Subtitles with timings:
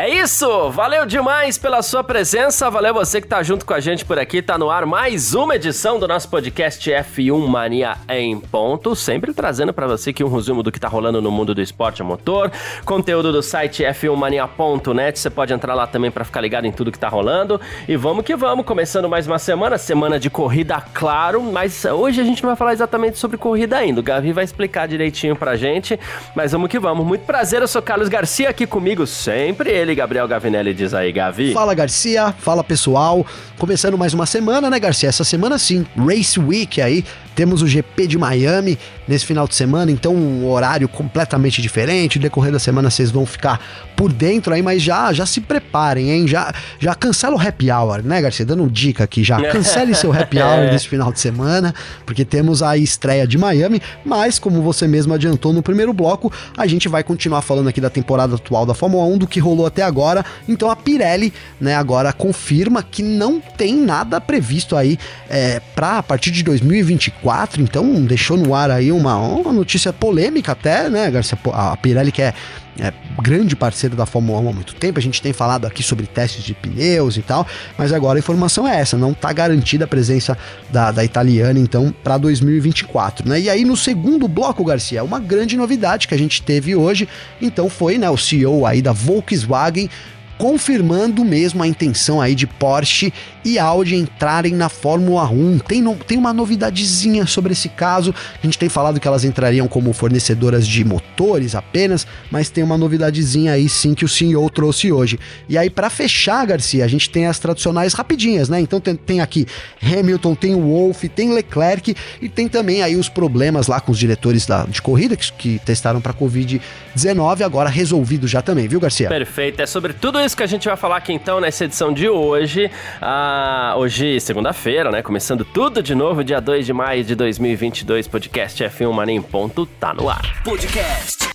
[0.00, 0.70] É isso!
[0.70, 4.40] Valeu demais pela sua presença, valeu você que tá junto com a gente por aqui,
[4.40, 9.72] tá no ar mais uma edição do nosso podcast F1 Mania em ponto, sempre trazendo
[9.72, 12.48] para você aqui um resumo do que tá rolando no mundo do esporte a motor,
[12.84, 16.98] conteúdo do site f1mania.net, você pode entrar lá também para ficar ligado em tudo que
[16.98, 21.84] tá rolando, e vamos que vamos, começando mais uma semana, semana de corrida, claro, mas
[21.84, 25.34] hoje a gente não vai falar exatamente sobre corrida ainda, o Gavi vai explicar direitinho
[25.34, 25.98] pra gente,
[26.36, 30.26] mas vamos que vamos, muito prazer, eu sou Carlos Garcia, aqui comigo sempre ele, Gabriel
[30.28, 31.52] Gavinelli, diz aí, Gavi.
[31.52, 33.26] Fala Garcia, fala pessoal.
[33.58, 35.08] Começando mais uma semana, né, Garcia?
[35.08, 37.04] Essa semana sim, Race Week aí.
[37.38, 42.18] Temos o GP de Miami nesse final de semana, então um horário completamente diferente.
[42.18, 43.60] No decorrer da semana vocês vão ficar
[43.96, 46.26] por dentro aí, mas já já se preparem, hein?
[46.26, 48.44] Já, já cancela o happy hour, né, Garcia?
[48.44, 49.40] Dando dica aqui já.
[49.52, 51.72] Cancele seu happy hour nesse final de semana,
[52.04, 56.66] porque temos a estreia de Miami, mas como você mesmo adiantou no primeiro bloco, a
[56.66, 59.82] gente vai continuar falando aqui da temporada atual da Fórmula 1, do que rolou até
[59.82, 60.24] agora.
[60.48, 64.98] Então a Pirelli, né, agora confirma que não tem nada previsto aí
[65.30, 67.27] é, para a partir de 2024.
[67.62, 71.38] Então deixou no ar aí uma, uma notícia polêmica até, né, Garcia?
[71.52, 72.34] A Pirelli quer
[72.80, 75.00] é grande parceiro da Fórmula 1 há muito tempo.
[75.00, 77.44] A gente tem falado aqui sobre testes de pneus e tal,
[77.76, 80.38] mas agora a informação é essa: não está garantida a presença
[80.70, 83.28] da, da italiana, então, para 2024.
[83.28, 83.40] Né?
[83.40, 87.08] E aí, no segundo bloco, Garcia, uma grande novidade que a gente teve hoje,
[87.42, 89.90] então, foi né, o CEO aí da Volkswagen
[90.38, 93.12] confirmando mesmo a intenção aí de Porsche
[93.44, 95.58] e Audi entrarem na Fórmula 1.
[95.58, 98.14] Tem, no, tem uma novidadezinha sobre esse caso.
[98.40, 102.78] A gente tem falado que elas entrariam como fornecedoras de motores apenas, mas tem uma
[102.78, 105.18] novidadezinha aí sim que o CEO trouxe hoje.
[105.48, 108.60] E aí, para fechar, Garcia, a gente tem as tradicionais rapidinhas, né?
[108.60, 109.46] Então tem, tem aqui
[109.82, 114.46] Hamilton, tem Wolff, tem Leclerc e tem também aí os problemas lá com os diretores
[114.46, 119.08] da, de corrida que, que testaram para Covid-19, agora resolvido já também, viu, Garcia?
[119.08, 119.60] Perfeito.
[119.60, 122.06] É sobre tudo isso isso que a gente vai falar aqui então nessa edição de
[122.06, 122.70] hoje.
[123.00, 125.02] Ah, hoje, segunda-feira, né?
[125.02, 128.06] Começando tudo de novo, dia 2 de maio de 2022.
[128.06, 130.42] Podcast F1 Mania em ponto tá no ar.
[130.44, 131.30] Podcast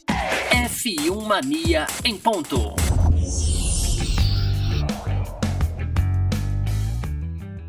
[0.52, 2.76] F1 Mania em ponto.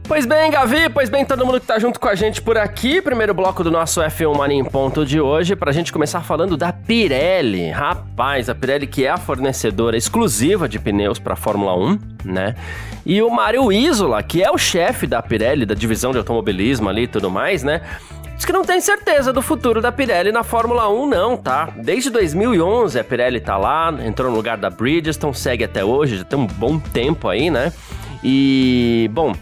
[0.07, 3.01] Pois bem, Gavi, pois bem, todo mundo que tá junto com a gente por aqui.
[3.01, 6.75] Primeiro bloco do nosso F1 Mania em ponto de hoje, pra gente começar falando da
[6.75, 7.71] Pirelli.
[7.71, 12.55] Rapaz, a Pirelli que é a fornecedora exclusiva de pneus pra Fórmula 1, né?
[13.07, 17.05] E o Mário Isola, que é o chefe da Pirelli, da divisão de automobilismo ali
[17.05, 17.81] e tudo mais, né?
[18.37, 21.71] Diz que não tem certeza do futuro da Pirelli na Fórmula 1, não, tá?
[21.77, 26.25] Desde 2011 a Pirelli tá lá, entrou no lugar da Bridgestone, segue até hoje, já
[26.25, 27.73] tem um bom tempo aí, né?
[28.23, 29.35] E, bom,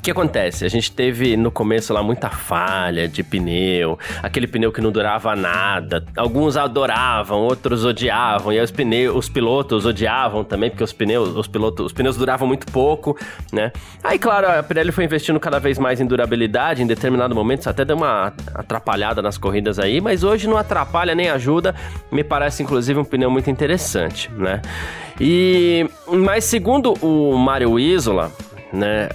[0.00, 0.64] o que acontece?
[0.64, 5.36] A gente teve no começo lá muita falha de pneu, aquele pneu que não durava
[5.36, 6.02] nada.
[6.16, 11.36] Alguns adoravam, outros odiavam, e aí os pneus, os pilotos odiavam também, porque os pneus,
[11.36, 13.14] os pilotos, os pneus duravam muito pouco,
[13.52, 13.72] né?
[14.02, 17.84] Aí, claro, a Pirelli foi investindo cada vez mais em durabilidade, em determinado momento, até
[17.84, 21.74] deu uma atrapalhada nas corridas aí, mas hoje não atrapalha nem ajuda.
[22.10, 24.62] Me parece, inclusive, um pneu muito interessante, né?
[25.20, 28.32] E, mas segundo o Mário Isola,
[28.72, 29.08] né?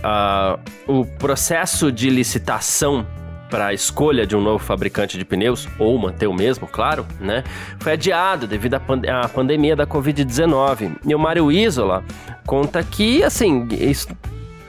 [0.88, 3.06] Uh, o processo de licitação
[3.50, 7.44] para a escolha de um novo fabricante de pneus, ou manter o mesmo, claro, né?
[7.80, 10.98] Foi adiado devido à, pand à pandemia da Covid-19.
[11.06, 12.04] E o Mário Isola
[12.46, 14.08] conta que, assim, isso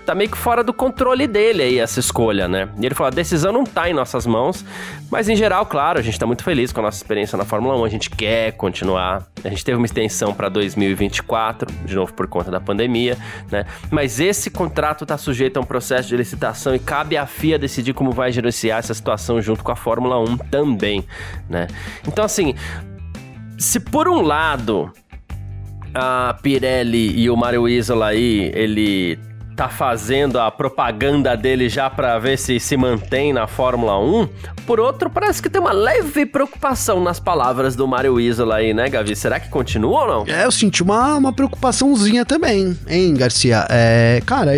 [0.07, 2.69] tá meio que fora do controle dele aí essa escolha, né?
[2.81, 4.65] E ele falou: a decisão não tá em nossas mãos,
[5.11, 7.77] mas em geral, claro, a gente tá muito feliz com a nossa experiência na Fórmula
[7.77, 9.27] 1, a gente quer continuar.
[9.45, 13.19] A gente teve uma extensão para 2024, de novo por conta da pandemia,
[13.51, 13.67] né?
[13.91, 17.93] Mas esse contrato tá sujeito a um processo de licitação e cabe à FIA decidir
[17.93, 21.05] como vai gerenciar essa situação junto com a Fórmula 1 também,
[21.49, 21.67] né?
[22.07, 22.55] Então, assim,
[23.59, 24.93] se por um lado
[25.95, 29.19] a Pirelli e o Mario Isola aí, ele
[29.57, 34.29] tá fazendo a propaganda dele já para ver se se mantém na Fórmula 1.
[34.67, 38.91] Por outro, parece que tem uma leve preocupação nas palavras do Mario Isola aí, né,
[38.91, 39.17] Gavi?
[39.17, 40.35] Será que continua ou não?
[40.35, 43.67] É, eu senti uma, uma preocupaçãozinha também, hein, Garcia?
[43.71, 44.53] É, cara,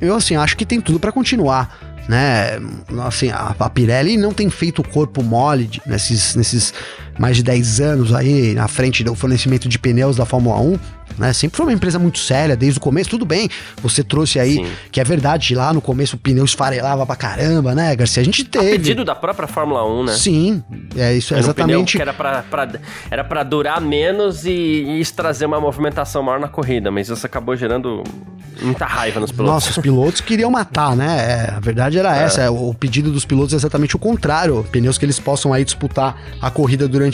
[0.00, 2.58] eu, assim, acho que tem tudo para continuar né?
[3.04, 6.72] Assim, a, a Pirelli não tem feito corpo mole nesses, nesses
[7.18, 10.78] mais de 10 anos aí na frente do fornecimento de pneus da Fórmula 1
[11.18, 11.32] né?
[11.32, 13.08] Sempre foi uma empresa muito séria desde o começo.
[13.10, 13.48] Tudo bem,
[13.82, 14.66] você trouxe aí Sim.
[14.90, 18.20] que é verdade, lá no começo o pneu esfarelava pra caramba, né, Garcia?
[18.20, 18.68] A gente teve.
[18.68, 20.12] A pedido da própria Fórmula 1, né?
[20.12, 20.62] Sim,
[20.96, 21.96] é isso, é exatamente.
[21.96, 22.68] Um que era pra, pra,
[23.10, 27.24] era pra durar menos e, e isso trazer uma movimentação maior na corrida, mas isso
[27.24, 28.02] acabou gerando
[28.60, 29.54] muita raiva nos pilotos.
[29.54, 31.16] Nossa, os pilotos queriam matar, né?
[31.50, 32.24] É, a verdade era é.
[32.24, 32.50] essa.
[32.50, 34.64] O pedido dos pilotos é exatamente o contrário.
[34.70, 37.05] Pneus que eles possam aí disputar a corrida durante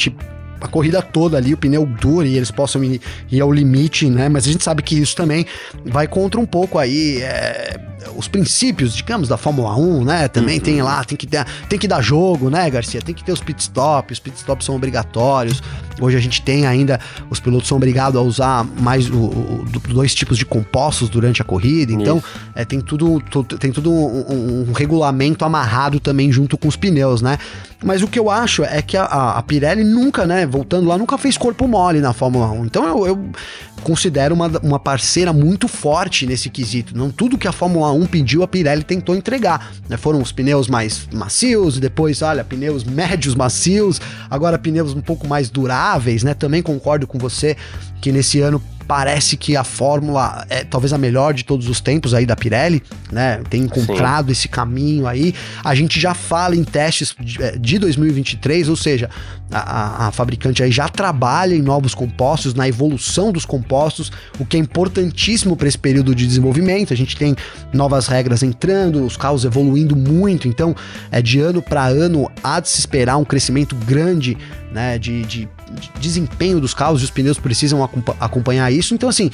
[0.61, 3.01] a corrida toda ali, o pneu duro e eles possam ir,
[3.31, 4.29] ir, ao limite, né?
[4.29, 5.45] Mas a gente sabe que isso também
[5.85, 7.81] vai contra um pouco aí é,
[8.17, 10.29] os princípios, digamos, da Fórmula 1, né?
[10.29, 10.65] Também uhum.
[10.65, 13.01] tem lá, tem que, ter, tem que dar jogo, né, Garcia?
[13.01, 15.63] Tem que ter os pitstops, os pitstops são obrigatórios.
[16.01, 16.99] Hoje a gente tem ainda,
[17.31, 21.45] os pilotos são obrigados a usar mais o, o dois tipos de compostos durante a
[21.45, 22.23] corrida, então
[22.55, 23.21] é, tem tudo,
[23.59, 27.39] tem tudo um, um, regulamento amarrado também junto com os pneus, né?
[27.85, 31.19] Mas o que eu acho é que a, a Pirelli nunca, né, voltando lá, nunca
[31.19, 32.65] fez corpo mole na Fórmula 1.
[32.65, 33.31] Então eu, eu
[33.83, 36.97] considero uma, uma parceira muito forte nesse quesito.
[36.97, 39.73] Não tudo que a Fórmula 1 pediu, a Pirelli tentou entregar.
[39.89, 39.97] Né?
[39.97, 44.01] Foram os pneus mais macios, depois, olha, pneus médios macios,
[44.31, 46.35] agora pneus um pouco mais duráveis, né?
[46.35, 47.57] Também concordo com você
[48.01, 48.63] que nesse ano
[48.93, 52.83] parece que a fórmula é talvez a melhor de todos os tempos aí da Pirelli,
[53.11, 53.41] né?
[53.49, 54.33] Tem encontrado Sim.
[54.33, 55.35] esse caminho aí.
[55.65, 57.17] A gente já fala em testes
[57.59, 59.09] de 2023, é, ou seja,
[59.51, 64.59] a, a, fabricante aí já trabalha em novos compostos, na evolução dos compostos, o que
[64.59, 66.93] é importantíssimo para esse período de desenvolvimento.
[66.93, 67.35] A gente tem
[67.73, 70.77] novas regras entrando, os carros evoluindo muito, então
[71.11, 74.37] é de ano para ano há de se esperar um crescimento grande,
[74.73, 74.99] né?
[74.99, 75.49] de, de
[76.01, 77.83] desempenho dos carros e os pneus precisam
[78.21, 78.95] acompanhar isso.
[78.95, 79.31] Então, assim,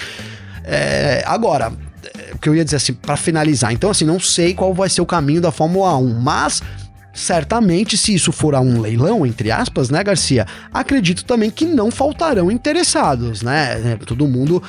[0.64, 1.72] é, agora,
[2.16, 4.88] é, o que eu ia dizer assim, para finalizar, então, assim, não sei qual vai
[4.88, 6.62] ser o caminho da Fórmula 1, mas
[7.12, 10.46] certamente, se isso for a um leilão, entre aspas, né, Garcia?
[10.72, 13.92] Acredito também que não faltarão interessados, né?
[13.92, 14.62] É, todo mundo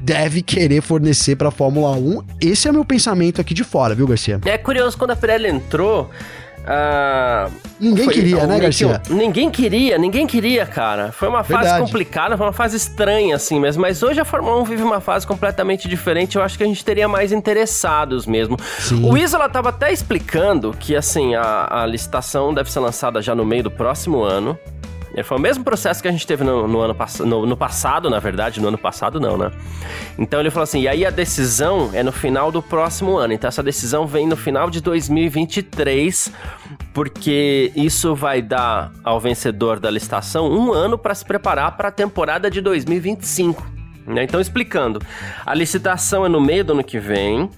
[0.00, 2.22] deve querer fornecer para a Fórmula 1.
[2.40, 4.40] Esse é meu pensamento aqui de fora, viu, Garcia?
[4.44, 6.10] É curioso quando a Pirelli entrou.
[6.68, 7.50] Uh,
[7.80, 9.00] ninguém foi, queria, né, Garcia?
[9.08, 11.10] Ninguém queria, ninguém queria, cara.
[11.12, 11.82] Foi uma fase Verdade.
[11.82, 13.80] complicada, foi uma fase estranha, assim mesmo.
[13.80, 16.36] Mas hoje a Fórmula 1 vive uma fase completamente diferente.
[16.36, 18.58] Eu acho que a gente teria mais interessados mesmo.
[18.80, 19.02] Sim.
[19.08, 23.46] O Isola tava até explicando que, assim, a, a licitação deve ser lançada já no
[23.46, 24.58] meio do próximo ano.
[25.18, 28.08] É, foi o mesmo processo que a gente teve no, no ano no, no, passado,
[28.08, 29.50] na verdade, no ano passado não, né?
[30.16, 33.32] Então ele falou assim: e aí a decisão é no final do próximo ano.
[33.32, 36.32] Então essa decisão vem no final de 2023,
[36.94, 41.92] porque isso vai dar ao vencedor da licitação um ano para se preparar para a
[41.92, 43.78] temporada de 2025.
[44.06, 44.22] Né?
[44.22, 45.02] Então, explicando,
[45.44, 47.50] a licitação é no meio do ano que vem,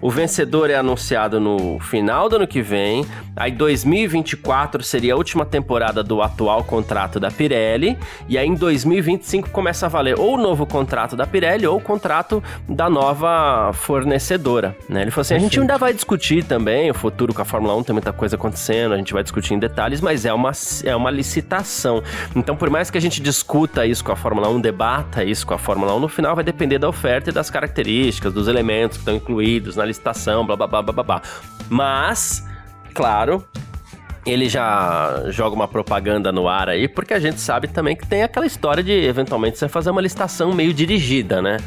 [0.00, 3.04] o vencedor é anunciado no final do ano que vem.
[3.34, 7.98] Aí 2024 seria a última temporada do atual contrato da Pirelli.
[8.28, 11.80] E aí em 2025 começa a valer ou o novo contrato da Pirelli ou o
[11.80, 14.76] contrato da nova fornecedora.
[14.88, 15.02] Né?
[15.02, 17.84] Ele falou assim: a gente ainda vai discutir também o futuro com a Fórmula 1,
[17.84, 20.52] tem muita coisa acontecendo, a gente vai discutir em detalhes, mas é uma,
[20.84, 22.02] é uma licitação.
[22.34, 25.54] Então, por mais que a gente discuta isso com a Fórmula 1, debata isso com
[25.54, 29.02] a Fórmula 1, no final vai depender da oferta e das características, dos elementos que
[29.02, 31.22] estão incluídos na licitação, blá blá blá blá blá.
[31.68, 32.46] Mas,
[32.92, 33.46] claro,
[34.26, 38.22] ele já joga uma propaganda no ar aí, porque a gente sabe também que tem
[38.22, 41.58] aquela história de eventualmente você fazer uma licitação meio dirigida, né?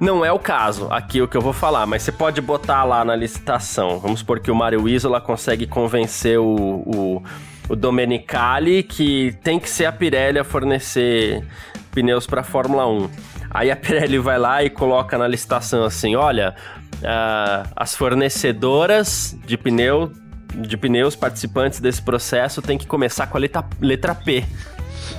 [0.00, 3.04] Não é o caso aqui o que eu vou falar, mas você pode botar lá
[3.04, 3.98] na licitação.
[3.98, 7.22] Vamos supor que o Mario Isola consegue convencer o, o,
[7.68, 11.46] o Domenicali que tem que ser a Pirelli a fornecer
[11.92, 13.10] pneus para Fórmula 1.
[13.50, 16.54] Aí a Pirelli vai lá e coloca na licitação assim: olha,
[17.00, 20.12] uh, as fornecedoras de pneu
[20.54, 24.44] de pneus participantes desse processo têm que começar com a letra, letra P.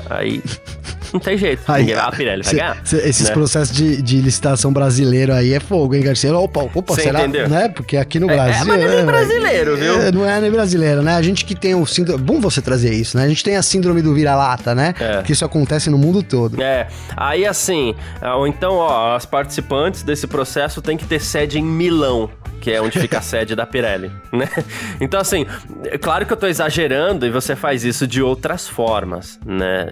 [0.09, 0.43] Aí
[1.13, 1.63] não tem jeito.
[1.67, 2.77] Aí, Ninguém vai, a Pirelli vai ganhar.
[2.83, 3.33] Cê, esses né?
[3.33, 6.35] processos de, de, licitação brasileiro aí é fogo, hein, Garcia?
[6.35, 7.21] Opa, opa, Cê será?
[7.21, 7.49] Entendeu?
[7.49, 7.69] Né?
[7.69, 8.53] Porque aqui no Brasil.
[8.53, 10.01] É, é mas não é brasileiro, viu?
[10.01, 11.15] É, não é nem brasileiro, né?
[11.15, 12.23] A gente que tem o síndrome.
[12.23, 13.25] Bom você trazer isso, né?
[13.25, 14.93] A gente tem a síndrome do vira-lata, né?
[14.99, 15.21] É.
[15.23, 16.61] Que isso acontece no mundo todo.
[16.61, 16.87] É.
[17.15, 17.95] Aí assim,
[18.35, 22.29] ou então, ó, as participantes desse processo têm que ter sede em Milão
[22.61, 24.47] que é onde fica a sede da Pirelli, né?
[25.01, 25.45] Então, assim,
[25.85, 29.87] é claro que eu tô exagerando e você faz isso de outras formas, né?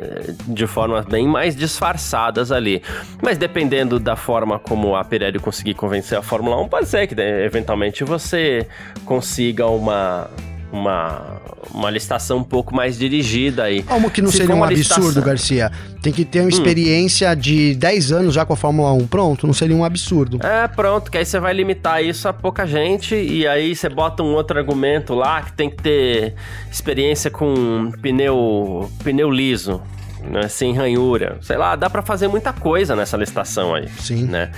[0.47, 2.81] De formas bem mais disfarçadas ali.
[3.21, 7.15] Mas dependendo da forma como a Pirelli conseguir convencer a Fórmula 1, pode ser que
[7.15, 8.67] né, eventualmente você
[9.05, 10.29] consiga uma
[10.71, 11.41] uma,
[11.73, 13.81] uma listação um pouco mais dirigida aí.
[13.83, 15.71] Como que não Se seria um absurdo, listação- Garcia?
[16.01, 19.07] Tem que ter uma experiência de 10 anos já com a Fórmula 1.
[19.07, 20.39] Pronto, não seria um absurdo.
[20.45, 24.23] É, pronto, que aí você vai limitar isso a pouca gente e aí você bota
[24.23, 26.35] um outro argumento lá que tem que ter
[26.71, 29.81] experiência com pneu, pneu liso,
[30.23, 31.37] né, sem ranhura.
[31.41, 33.87] Sei lá, dá pra fazer muita coisa nessa listação aí.
[33.99, 34.25] Sim.
[34.25, 34.51] Né?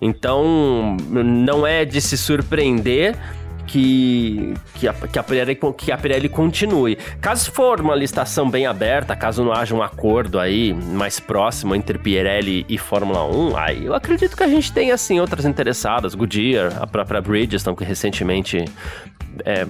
[0.00, 3.16] Então, não é de se surpreender
[3.74, 6.94] que, que, a, que, a Pirelli, que a Pirelli continue.
[7.20, 11.98] Caso for uma listação bem aberta, caso não haja um acordo aí mais próximo entre
[11.98, 16.14] Pirelli e Fórmula 1, aí eu acredito que a gente tem, assim, outras interessadas.
[16.14, 18.64] Goodyear, a própria Bridgestone, que recentemente
[19.44, 19.66] é,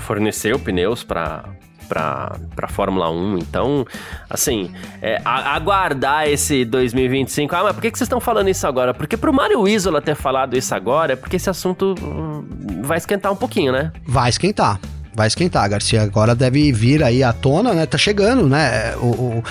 [0.00, 1.44] forneceu pneus para
[1.90, 3.38] para para Fórmula 1.
[3.38, 3.84] Então,
[4.30, 4.70] assim,
[5.02, 7.54] é, a- aguardar esse 2025.
[7.56, 8.94] Ah, mas por que, que vocês estão falando isso agora?
[8.94, 12.44] Porque pro Mário Isola ter falado isso agora é porque esse assunto hum,
[12.82, 13.90] vai esquentar um pouquinho, né?
[14.06, 14.78] Vai esquentar.
[15.14, 16.00] Vai esquentar, Garcia.
[16.02, 17.84] Agora deve vir aí à tona, né?
[17.84, 18.94] Tá chegando, né?
[18.96, 19.44] O, o-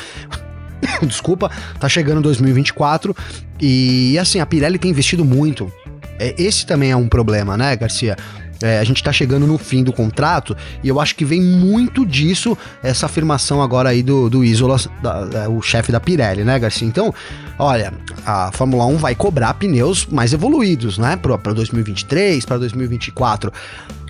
[1.06, 3.14] Desculpa, tá chegando 2024
[3.60, 5.72] e assim, a Pirelli tem investido muito.
[6.18, 8.16] É, Esse também é um problema, né, Garcia?
[8.62, 12.06] É, a gente tá chegando no fim do contrato e eu acho que vem muito
[12.06, 16.60] disso, essa afirmação agora aí do, do Isola, da- da- o chefe da Pirelli, né,
[16.60, 16.86] Garcia?
[16.88, 17.14] Então,
[17.58, 17.94] olha,
[18.26, 23.52] a Fórmula 1 vai cobrar pneus mais evoluídos, né, para 2023, para 2024.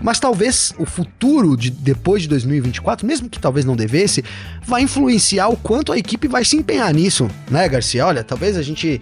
[0.02, 4.24] Mas talvez o futuro de depois de 2024, mesmo que talvez não devesse,
[4.66, 8.06] vai influenciar o quanto a equipe vai se empenhar nisso, né, Garcia?
[8.06, 9.00] Olha, talvez a gente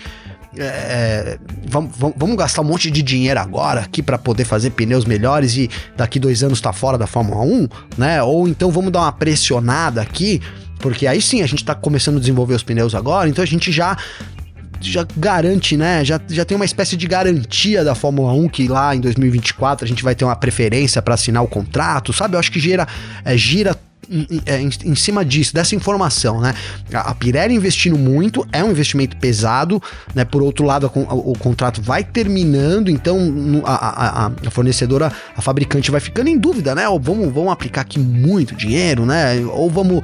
[0.58, 1.38] é,
[1.68, 5.56] vamos, vamos- vamos gastar um monte de dinheiro agora aqui para poder fazer pneus melhores
[5.58, 8.22] e daqui dois anos tá fora da Fórmula 1, né?
[8.24, 10.42] Ou então vamos dar uma pressionada aqui,
[10.80, 13.72] porque aí sim a gente tá começando a desenvolver os pneus agora, então a gente
[13.72, 13.98] já
[14.80, 16.06] já garante, né?
[16.06, 19.88] Já, já tem uma espécie de garantia da Fórmula 1 que lá em 2024 a
[19.88, 22.36] gente vai ter uma preferência para assinar o contrato, sabe?
[22.36, 22.88] Eu acho que gira,
[23.26, 23.76] é, gira
[24.10, 26.54] em, em- é, em- em cima disso, dessa informação, né?
[26.94, 29.82] A, a Pirelli investindo muito, é um investimento pesado,
[30.16, 30.24] né?
[30.26, 33.18] Por outro lado, a o, o contrato vai terminando, então
[33.66, 36.88] a- a fornecedora, a fabricante vai ficando em dúvida, né?
[36.90, 39.36] Ou vamos, vamos aplicar aqui muito dinheiro, né?
[39.52, 40.02] Ou vamos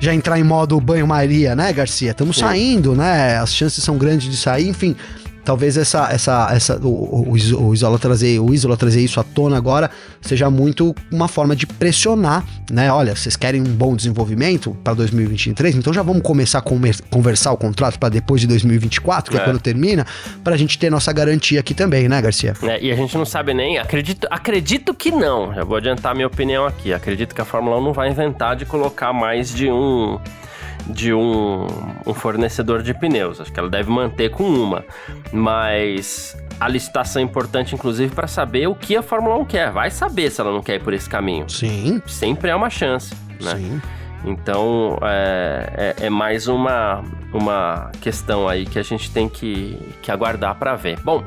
[0.00, 2.10] já entrar em modo banho-maria, né, Garcia?
[2.10, 3.38] Estamos saindo, né?
[3.38, 4.96] As chances são grandes de sair, enfim.
[5.44, 9.56] Talvez essa, essa, essa, o, o, o Isola trazer, o Isola trazer isso à tona
[9.56, 12.92] agora seja muito uma forma de pressionar, né?
[12.92, 17.50] Olha, vocês querem um bom desenvolvimento para 2023, então já vamos começar a comer- conversar
[17.52, 19.44] o contrato para depois de 2024, que é, É.
[19.44, 20.06] quando termina,
[20.44, 22.54] para a gente ter nossa garantia aqui também, né, Garcia?
[22.62, 23.78] É, e a gente não sabe nem.
[23.78, 25.52] Acredito, acredito que não.
[25.52, 26.92] Já vou adiantar minha opinião aqui.
[26.92, 30.20] Acredito que a Fórmula 1 não vai inventar de colocar mais de um.
[30.86, 31.66] De um,
[32.06, 33.40] um fornecedor de pneus.
[33.40, 34.84] Acho que ela deve manter com uma.
[35.32, 39.70] Mas a licitação é importante, inclusive, para saber o que a Fórmula 1 quer.
[39.70, 41.48] Vai saber se ela não quer ir por esse caminho.
[41.48, 43.56] Sim, Sempre é uma chance, né?
[43.56, 43.80] sim.
[44.24, 50.12] Então é, é- é mais uma, uma questão aí que a gente tem que, que
[50.12, 50.98] aguardar para ver.
[51.00, 51.24] Bom.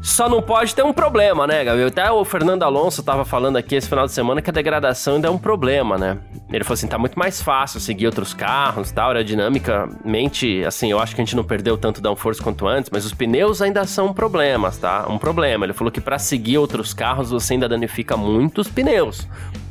[0.00, 1.88] Só não pode ter um problema, né, Gabriel?
[1.88, 5.26] Até o Fernando Alonso tava falando aqui esse final de semana que a degradação ainda
[5.28, 6.18] é um problema, né?
[6.52, 11.14] Ele falou assim: tá muito mais fácil seguir outros carros, tal, aerodinamicamente, assim, eu acho
[11.14, 14.78] que a gente não perdeu tanto downforce quanto antes, mas os pneus ainda são problemas,
[14.78, 15.06] tá?
[15.08, 15.66] Um problema.
[15.66, 19.26] Ele falou que para seguir outros carros você ainda danifica muitos pneus,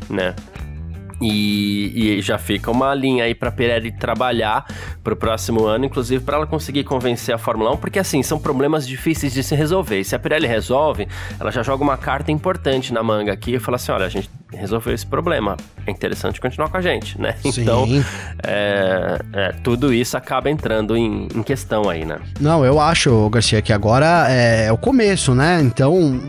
[0.10, 0.36] né?
[1.20, 4.66] E, e já fica uma linha aí pra Pirelli trabalhar
[5.04, 8.88] pro próximo ano, inclusive para ela conseguir convencer a Fórmula 1, porque assim, são problemas
[8.88, 10.00] difíceis de se resolver.
[10.00, 11.08] E se a Pirelli resolve,
[11.40, 14.30] ela já joga uma carta importante na manga aqui e fala assim: olha, a gente
[14.54, 15.58] resolveu esse problema.
[15.86, 17.36] É interessante continuar com a gente, né?
[17.42, 17.62] Sim.
[17.62, 17.86] Então,
[18.44, 22.20] é, é, tudo isso acaba entrando em, em questão aí, né?
[22.40, 25.60] Não, eu acho, Garcia, que agora é o começo, né?
[25.62, 26.20] Então,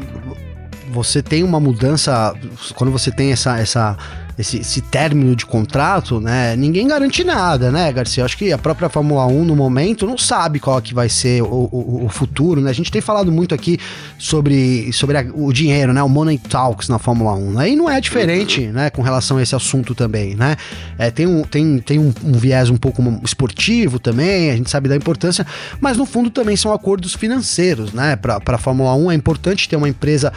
[0.90, 2.35] você tem uma mudança,
[2.75, 3.97] quando você tem essa, essa,
[4.38, 6.54] esse, esse término de contrato, né?
[6.57, 8.25] Ninguém garante nada, né, Garcia?
[8.25, 11.47] Acho que a própria Fórmula 1, no momento, não sabe qual que vai ser o,
[11.73, 12.71] o, o futuro, né?
[12.71, 13.78] A gente tem falado muito aqui
[14.18, 16.02] sobre, sobre a- o dinheiro, né?
[16.02, 17.71] O Money Talks na Fórmula 1, né?
[17.71, 20.57] E não é diferente, né, com relação a esse assunto também, né?
[20.99, 24.88] É, tem um, tem, tem um, um viés um pouco esportivo também, a gente sabe
[24.88, 25.47] da importância,
[25.80, 28.16] mas no fundo também são acordos financeiros, né?
[28.16, 30.33] Para a Fórmula 1 é importante ter uma empresa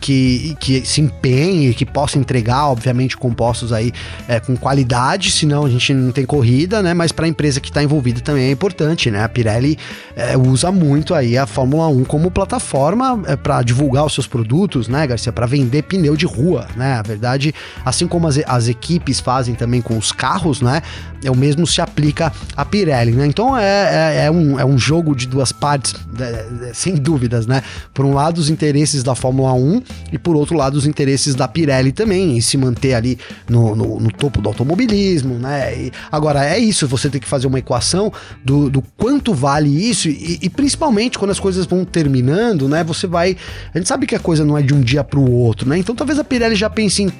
[0.00, 3.16] que, que se empenhe, que possa entregar, obviamente,
[3.46, 3.92] compostos aí
[4.26, 6.92] é, com qualidade, senão a gente não tem corrida, né?
[6.92, 9.22] Mas para a empresa que está envolvida também é importante, né?
[9.22, 9.78] A Pirelli
[10.16, 14.88] é, usa muito aí a Fórmula 1 como plataforma é, para divulgar os seus produtos,
[14.88, 15.32] né, Garcia?
[15.32, 16.94] Para vender pneu de rua, né?
[16.94, 20.82] A verdade, assim como as, as equipes fazem também com os carros, né?
[21.28, 23.26] É o mesmo se aplica à Pirelli, né?
[23.26, 27.46] Então é, é, é um, é um jogo de duas partes, é, é, sem dúvidas,
[27.46, 27.62] né?
[27.92, 31.48] Por um lado, os interesses da Fórmula 1 e por outro lado, os interesses da
[31.48, 33.18] Pirelli também, em se manter ali
[33.48, 35.76] no, no, no topo do automobilismo, né?
[35.76, 38.12] E, agora, é isso, você tem que fazer uma equação
[38.44, 42.84] do, do quanto vale isso e, e, principalmente quando as coisas vão terminando, né?
[42.84, 43.36] Você vai.
[43.74, 45.78] A gente sabe que a coisa não é de um dia para o outro, né?
[45.78, 47.12] Então talvez a Pirelli já pense em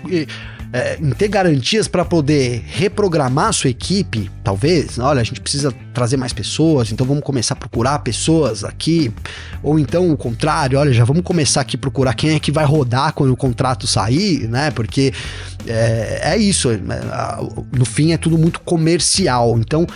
[0.72, 5.72] é, em ter garantias para poder reprogramar a sua equipe, talvez, olha, a gente precisa
[5.94, 9.12] trazer mais pessoas, então vamos começar a procurar pessoas aqui,
[9.62, 12.64] ou então o contrário, olha, já vamos começar aqui a procurar quem é que vai
[12.64, 14.70] rodar quando o contrato sair, né?
[14.70, 15.12] Porque
[15.66, 16.78] é, é isso, é,
[17.72, 19.86] no fim é tudo muito comercial, então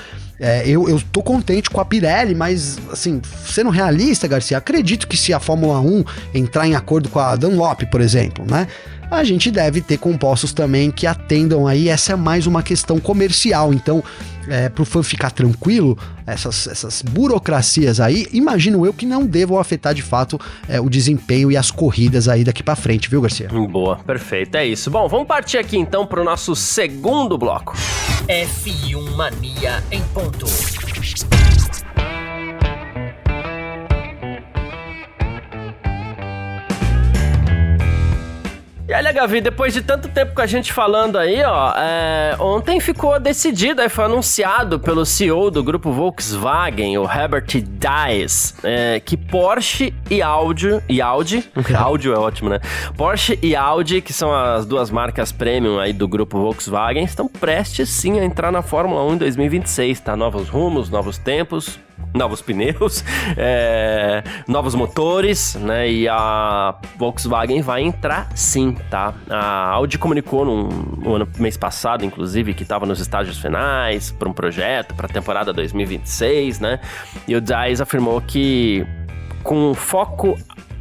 [0.41, 5.15] é, eu, eu tô contente com a Pirelli, mas, assim, sendo realista, Garcia, acredito que
[5.15, 8.67] se a Fórmula 1 entrar em acordo com a Dunlop, por exemplo, né?
[9.11, 11.89] A gente deve ter compostos também que atendam aí.
[11.89, 13.75] Essa é mais uma questão comercial.
[13.75, 14.05] Então,
[14.49, 19.59] é, para o fã ficar tranquilo, essas, essas burocracias aí, imagino eu que não devam
[19.59, 23.49] afetar de fato é, o desempenho e as corridas aí daqui para frente, viu, Garcia?
[23.49, 24.91] Boa, perfeito, é isso.
[24.91, 27.77] Bom, vamos partir aqui então para o nosso segundo bloco.
[28.29, 30.47] F1 Mania em ponto.
[39.01, 43.19] Olha, Gavi, depois de tanto tempo com a gente falando aí, ó, é, ontem ficou
[43.19, 49.95] decidido, aí foi anunciado pelo CEO do grupo Volkswagen, o Herbert Dies, é, que Porsche
[50.11, 52.61] e Audi, e Audi, áudio é ótimo, né?
[52.95, 57.89] Porsche e Audi, que são as duas marcas premium aí do grupo Volkswagen, estão prestes
[57.89, 60.15] sim a entrar na Fórmula 1 em 2026, tá?
[60.15, 61.81] Novos rumos, novos tempos,
[62.15, 63.05] novos pneus,
[63.37, 65.91] é, novos motores, né?
[65.91, 69.15] E a Volkswagen vai entrar sim, tá?
[69.29, 74.95] A Audi comunicou no, mês passado, inclusive, que estava nos estágios finais para um projeto
[74.95, 76.81] para a temporada 2026, né?
[77.27, 78.87] E o Dice afirmou que
[79.43, 80.39] com foco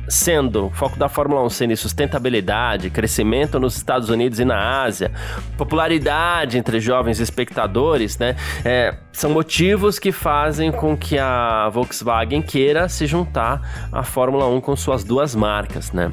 [0.09, 5.11] sendo foco da Fórmula 1 sendo sustentabilidade, crescimento nos Estados Unidos e na Ásia,
[5.57, 8.35] popularidade entre jovens espectadores, né?
[8.65, 14.61] É, são motivos que fazem com que a Volkswagen queira se juntar à Fórmula 1
[14.61, 16.11] com suas duas marcas, né?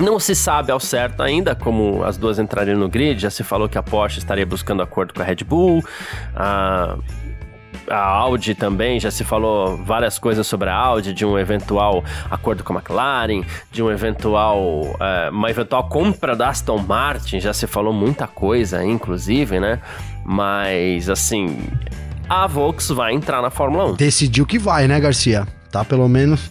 [0.00, 3.20] Não se sabe ao certo ainda como as duas entrariam no grid.
[3.20, 5.84] Já se falou que a Porsche estaria buscando acordo com a Red Bull.
[6.34, 6.96] A
[7.90, 12.62] a Audi também, já se falou várias coisas sobre a Audi, de um eventual acordo
[12.62, 17.66] com a McLaren, de um eventual, é, uma eventual compra da Aston Martin, já se
[17.66, 19.80] falou muita coisa, inclusive, né?
[20.24, 21.58] Mas, assim,
[22.28, 23.94] a Volks vai entrar na Fórmula 1.
[23.96, 25.46] Decidiu que vai, né, Garcia?
[25.70, 26.50] Tá, pelo menos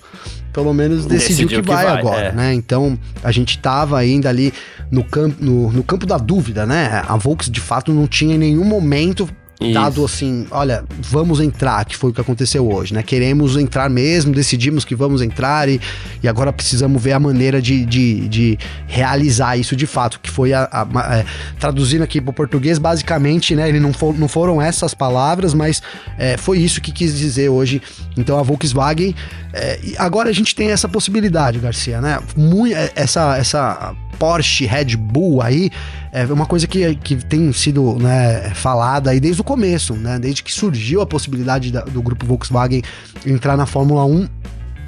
[0.52, 2.32] pelo menos decidiu, decidiu que, vai, vai agora, é.
[2.32, 2.54] né?
[2.54, 4.52] Então a gente tava ainda ali
[4.90, 7.04] no campo, no, no campo da dúvida, né?
[7.08, 9.74] A Volks de fato não tinha em nenhum momento isso.
[9.74, 13.04] dado assim, olha, vamos entrar, que foi o que aconteceu hoje, né?
[13.04, 15.82] Queremos entrar mesmo, decidimos que vamos entrar e,
[16.24, 20.54] e agora precisamos ver a maneira de, de, de realizar isso de fato, que foi
[20.54, 21.26] a, a, a é,
[21.60, 23.68] traduzindo aqui para o português, basicamente, né?
[23.68, 25.82] Ele não, for, não foram essas palavras, mas
[26.18, 27.82] é, foi isso que quis dizer hoje.
[28.18, 29.14] Então a Volkswagen,
[29.54, 32.20] é, agora a gente tem essa possibilidade, Garcia, né?
[32.36, 35.72] Muito, é, essa, essa Porsche, Red Bull aí,
[36.12, 40.20] é uma coisa que, que tem sido né, falada aí desde o começo, né?
[40.20, 42.82] Desde que surgiu a possibilidade da, do grupo Volkswagen
[43.26, 44.28] entrar na Fórmula 1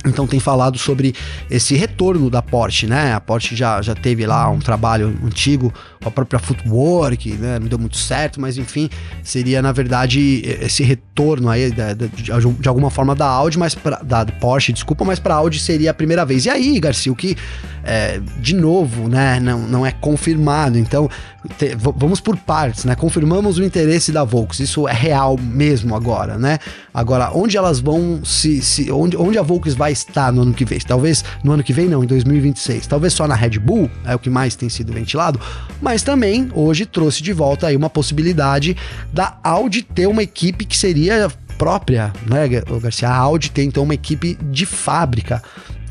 [0.05, 1.13] então tem falado sobre
[1.49, 3.13] esse retorno da Porsche, né?
[3.13, 7.59] A Porsche já, já teve lá um trabalho antigo com a própria Footwork, né?
[7.59, 8.89] Não deu muito certo, mas enfim,
[9.23, 13.97] seria na verdade esse retorno aí de, de, de alguma forma da Audi, mas pra,
[13.97, 16.45] da Porsche, desculpa, mas para Audi seria a primeira vez.
[16.45, 17.37] E aí, Garcia, o que
[17.83, 19.39] é, de novo, né?
[19.39, 20.77] Não, não é confirmado.
[20.77, 21.09] Então
[21.57, 22.95] te, vamos por partes, né?
[22.95, 26.59] Confirmamos o interesse da Volks, isso é real mesmo agora, né?
[26.93, 30.65] Agora, onde elas vão se, se onde, onde a Volks vai estar no ano que
[30.65, 30.79] vem?
[30.79, 32.85] Talvez no ano que vem não, em 2026.
[32.85, 35.39] Talvez só na Red Bull, é o que mais tem sido ventilado,
[35.81, 38.77] mas também hoje trouxe de volta aí uma possibilidade
[39.11, 42.47] da Audi ter uma equipe que seria própria, né,
[42.81, 43.09] Garcia?
[43.09, 45.43] A Audi tem então uma equipe de fábrica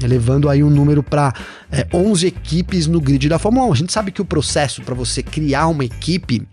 [0.07, 1.33] levando aí um número para
[1.71, 3.73] é, 11 equipes no grid da Fórmula 1.
[3.73, 6.47] A gente sabe que o processo para você criar uma equipe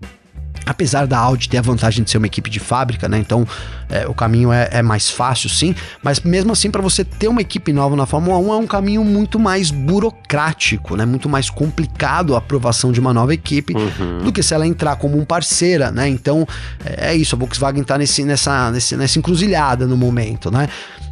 [0.68, 3.18] Apesar da Audi ter a vantagem de ser uma equipe de fábrica, né?
[3.18, 3.48] Então
[3.90, 5.74] é, o caminho é, é, mais fácil, sim.
[6.04, 9.04] Mas mesmo assim, para você ter uma equipe nova na Fórmula 1 é um caminho
[9.04, 11.06] muito mais burocrático, né?
[11.06, 14.26] Muito mais complicado a aprovação de uma nova equipe uhum.
[14.26, 16.10] do que se ela entrar como um parceira, né?
[16.10, 16.46] Então
[16.84, 17.36] é, é isso.
[17.36, 20.68] A Volkswagen está nesse, nessa, nesse, nessa encruzilhada no momento, né?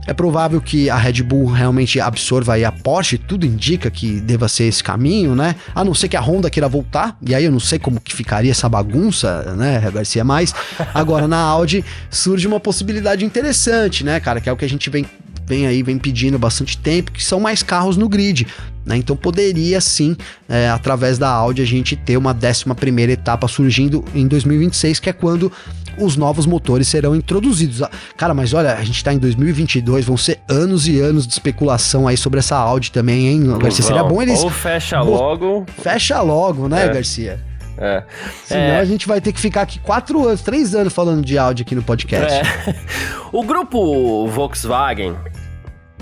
[0.08, 4.48] É provável que a Red Bull realmente absorva aí a Porsche, tudo indica que deva
[4.48, 5.56] ser esse caminho, né?
[5.74, 8.13] A não ser que a Honda queira voltar, e aí eu não sei como que
[8.13, 10.24] ficaria essa bagunça, né, Garcia?
[10.24, 10.54] Mas
[10.94, 14.39] agora na Audi surge uma possibilidade interessante, né, cara?
[14.39, 15.06] Que é o que a gente vem
[15.45, 18.47] vem aí, vem pedindo bastante tempo, que são mais carros no grid.
[18.86, 18.97] Né?
[18.97, 20.15] Então poderia sim,
[20.47, 25.10] é, através da Audi, a gente ter uma 11 primeira etapa surgindo em 2026, que
[25.10, 25.51] é quando
[25.97, 27.81] os novos motores serão introduzidos.
[27.81, 31.34] Ah, cara, mas olha, a gente tá em 2022, vão ser anos e anos de
[31.34, 33.84] especulação aí sobre essa Audi também, hein, Garcia?
[33.84, 34.43] Seria bom eles...
[34.43, 35.65] Ou fecha logo...
[35.81, 36.89] Fecha logo, né, é.
[36.89, 37.39] Garcia?
[37.78, 38.04] É.
[38.44, 38.80] Senão é.
[38.80, 41.76] a gente vai ter que ficar aqui quatro anos, três anos falando de áudio aqui
[41.76, 42.40] no podcast.
[42.40, 42.76] É.
[43.32, 45.18] O grupo Volkswagen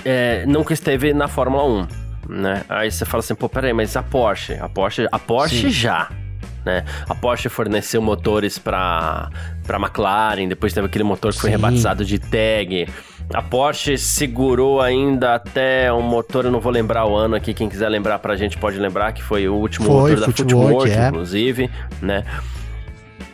[0.05, 1.87] é, nunca esteve na Fórmula 1,
[2.29, 2.63] né?
[2.69, 4.53] Aí você fala assim, pô, peraí, mas a Porsche?
[4.53, 5.69] A Porsche, a Porsche Sim.
[5.71, 6.09] já.
[6.63, 6.85] Né?
[7.09, 9.29] A Porsche forneceu motores para
[9.65, 11.55] para McLaren, depois teve aquele motor que foi Sim.
[11.55, 12.87] rebatizado de tag.
[13.33, 17.67] A Porsche segurou ainda até um motor, eu não vou lembrar o ano aqui, quem
[17.67, 21.07] quiser lembrar pra gente pode lembrar que foi o último foi, motor da Footwork, é.
[21.07, 22.23] inclusive, né?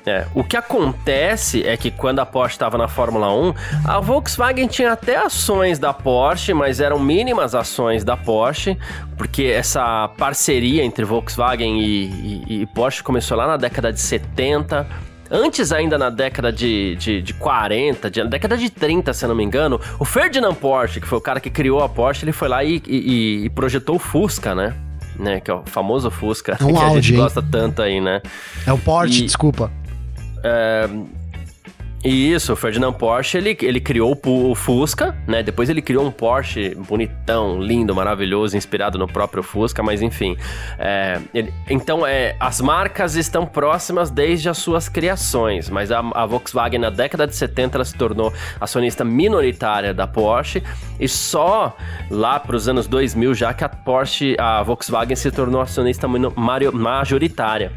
[0.05, 3.53] É, o que acontece é que quando a Porsche estava na Fórmula 1,
[3.85, 8.77] a Volkswagen tinha até ações da Porsche, mas eram mínimas ações da Porsche,
[9.17, 14.87] porque essa parceria entre Volkswagen e, e, e Porsche começou lá na década de 70.
[15.31, 19.29] Antes ainda na década de, de, de 40, de, na década de 30, se eu
[19.29, 22.31] não me engano, o Ferdinand Porsche, que foi o cara que criou a Porsche, ele
[22.31, 24.75] foi lá e, e, e projetou o Fusca, né?
[25.17, 25.39] né?
[25.39, 27.19] Que é o famoso Fusca, é um que Audi, a gente hein?
[27.19, 28.21] gosta tanto aí, né?
[28.65, 29.71] É o Porsche, e, desculpa.
[30.43, 30.89] É,
[32.03, 35.43] e isso, o Ferdinand Porsche, ele, ele criou o Fusca, né?
[35.43, 40.37] Depois ele criou um Porsche bonitão, lindo, maravilhoso, inspirado no próprio Fusca, mas enfim.
[40.77, 46.25] É, ele, então, é, as marcas estão próximas desde as suas criações, mas a, a
[46.25, 48.31] Volkswagen na década de 70 ela se tornou
[48.61, 50.63] acionista minoritária da Porsche
[50.99, 51.75] e só
[52.09, 57.73] lá para os anos 2000 já que a Porsche, a Volkswagen se tornou acionista majoritária.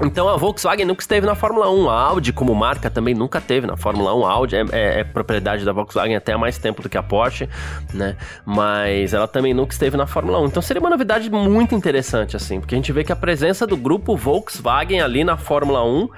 [0.00, 1.90] Então a Volkswagen nunca esteve na Fórmula 1.
[1.90, 4.26] A Audi, como marca, também nunca teve na Fórmula 1.
[4.26, 7.02] A Audi é, é, é, propriedade da Volkswagen até há mais tempo do que a
[7.02, 7.48] Porsche,
[7.92, 8.16] né?
[8.44, 10.46] Mas ela também nunca esteve na Fórmula 1.
[10.46, 13.76] Então seria uma novidade muito interessante, assim, porque a gente vê que a presença do
[13.76, 16.08] grupo Volkswagen ali na Fórmula 1,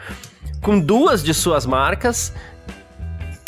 [0.60, 2.34] com duas de suas marcas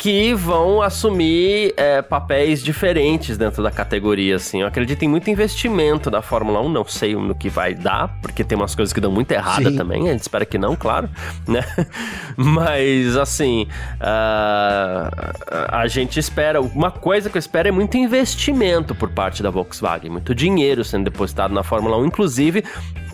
[0.03, 4.59] que vão assumir é, papéis diferentes dentro da categoria, assim.
[4.59, 8.43] Eu acredito em muito investimento da Fórmula 1, não sei no que vai dar, porque
[8.43, 9.77] tem umas coisas que dão muito errada Sim.
[9.77, 11.09] também, a gente espera que não, claro,
[11.47, 11.61] né?
[12.35, 13.65] Mas, assim,
[14.01, 19.49] uh, a gente espera, uma coisa que eu espero é muito investimento por parte da
[19.49, 22.65] Volkswagen, muito dinheiro sendo depositado na Fórmula 1, inclusive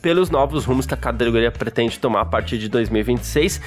[0.02, 3.62] pelos novos rumos que a categoria pretende tomar a partir de 2026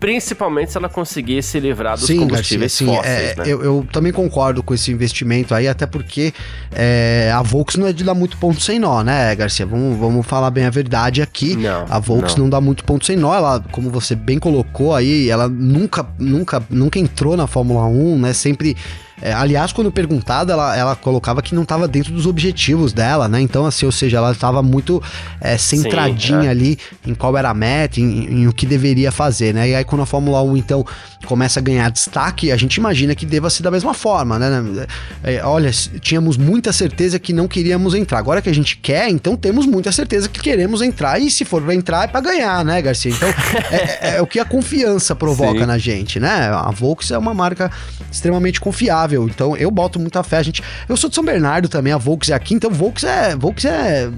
[0.00, 3.44] principalmente se ela conseguir se livrar dos sim, combustíveis Garcia, sim, fósseis, é, né?
[3.46, 6.32] eu, eu, também concordo com esse investimento aí, até porque
[6.72, 9.66] é, a Volks não é de dar muito ponto sem nó, né, Garcia?
[9.66, 11.54] Vamos, vamos falar bem a verdade aqui.
[11.54, 12.44] Não, a Volks não.
[12.44, 16.62] não dá muito ponto sem nó, ela, como você bem colocou aí, ela nunca, nunca,
[16.70, 18.32] nunca entrou na Fórmula 1, né?
[18.32, 18.76] Sempre
[19.22, 23.40] é, aliás, quando perguntada, ela, ela colocava que não estava dentro dos objetivos dela, né?
[23.40, 25.02] Então, assim, ou seja, ela estava muito
[25.40, 26.50] é, centradinha Sim, é.
[26.50, 29.68] ali em qual era a meta, em, em, o que deveria fazer, né?
[29.68, 30.84] E aí, quando a Fórmula 1, então,
[31.26, 34.86] começa a ganhar destaque, a gente imagina que deva ser da mesma forma, né?
[35.22, 38.18] É, olha, tínhamos muita certeza que não queríamos entrar.
[38.18, 41.20] Agora que a gente quer, então temos muita certeza que queremos entrar.
[41.20, 43.12] E se for para entrar, é para ganhar, né, Garcia?
[43.12, 43.28] Então,
[43.70, 45.66] é, é, é, o que a confiança provoca Sim.
[45.66, 46.50] na gente, né?
[46.52, 47.70] A Volks é uma marca
[48.10, 50.38] extremamente confiável então eu boto muita fé.
[50.38, 53.36] A gente, eu sou de São Bernardo também, a Volks é aqui, então Volks é,
[53.36, 54.10] Volks é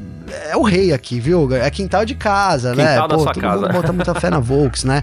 [0.50, 1.54] é o rei aqui, viu?
[1.54, 2.92] É quintal de casa, quintal né?
[2.92, 3.62] Quintal da Pô, sua todo casa.
[3.62, 5.02] mundo bota muita fé na Volks, né?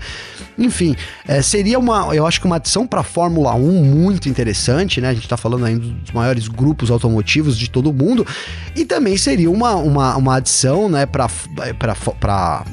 [0.58, 0.96] Enfim,
[1.28, 5.10] é, seria uma, eu acho que uma adição para Fórmula 1 muito interessante, né?
[5.10, 8.26] A gente tá falando aí dos maiores grupos automotivos de todo mundo.
[8.76, 11.28] E também seria uma, uma, uma adição, né, para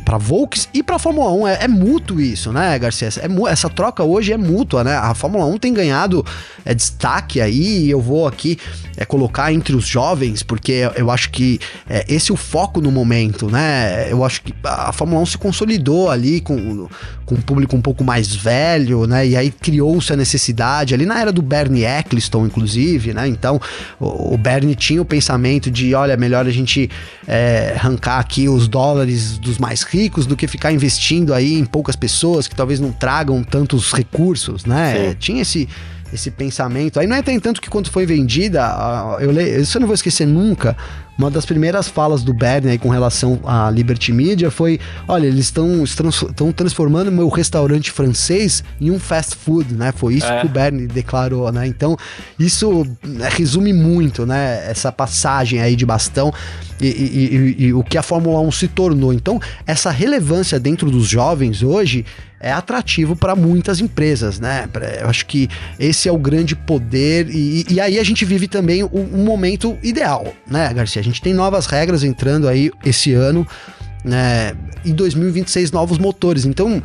[0.05, 1.49] para Volks e para Fórmula 1.
[1.49, 3.09] É, é, mútuo isso, né, Garcia?
[3.09, 4.97] É, essa troca hoje é mútua, né?
[4.97, 6.25] A Fórmula 1 tem ganhado
[6.65, 8.59] é, destaque aí, eu vou aqui
[8.97, 12.93] é, colocar entre os jovens, porque eu acho que é, esse é o foco no
[12.93, 14.11] momento, né?
[14.11, 16.89] Eu acho que a Fórmula 1 se consolidou ali com,
[17.25, 19.27] com um público um pouco mais velho, né?
[19.27, 23.27] E aí criou-se a necessidade, ali na era do Bernie Eccleston, inclusive, né?
[23.27, 23.61] Então,
[23.99, 26.89] o, o Bernie tinha o pensamento de, olha, melhor a gente
[27.27, 31.97] é, arrancar aqui os dólares dos mais ricos do que ficar investindo aí em poucas
[31.97, 35.11] pessoas que talvez não tragam tantos recursos, né?
[35.11, 35.17] Sim.
[35.19, 35.69] Tinha esse
[36.13, 36.99] esse pensamento.
[37.01, 39.95] Aí não é tem tanto que quando foi vendida, eu leio, isso eu não vou
[39.95, 40.77] esquecer nunca,
[41.19, 45.47] uma das primeiras falas do Bernie aí com relação à Liberty Media foi: olha, eles
[45.47, 49.93] estão estão transformando meu restaurante francês em um fast food, né?
[49.97, 50.41] Foi isso é.
[50.41, 51.67] que o Bernie declarou, né?
[51.67, 51.97] Então,
[52.39, 54.71] isso né, resume muito, né?
[54.71, 56.33] Essa passagem aí de bastão
[56.79, 59.13] e, e, e, e o que a Fórmula 1 se tornou.
[59.13, 62.05] Então, essa relevância dentro dos jovens hoje
[62.41, 64.69] é atrativo para muitas empresas, né?
[65.01, 68.85] Eu acho que esse é o grande poder e, e aí a gente vive também
[68.85, 71.01] um, momento ideal, né, Garcia?
[71.01, 73.47] A gente tem novas regras entrando aí esse ano,
[74.05, 74.53] né?
[74.85, 76.83] Em 2026 novos motores, então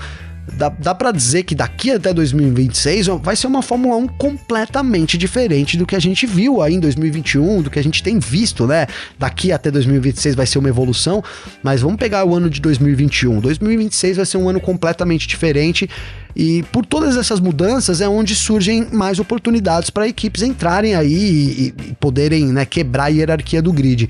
[0.54, 5.78] dá, dá para dizer que daqui até 2026 vai ser uma Fórmula 1 completamente diferente
[5.78, 8.88] do que a gente viu aí em 2021, do que a gente tem visto, né?
[9.18, 11.24] Daqui até 2026 vai ser uma evolução,
[11.64, 13.40] mas vamos pegar o ano de 2021.
[13.40, 15.90] 2026 vai ser um ano completamente diferente
[16.36, 21.68] e por todas essas mudanças é onde surgem mais oportunidades para equipes entrarem aí e,
[21.68, 24.10] e poderem né, quebrar a hierarquia do grid.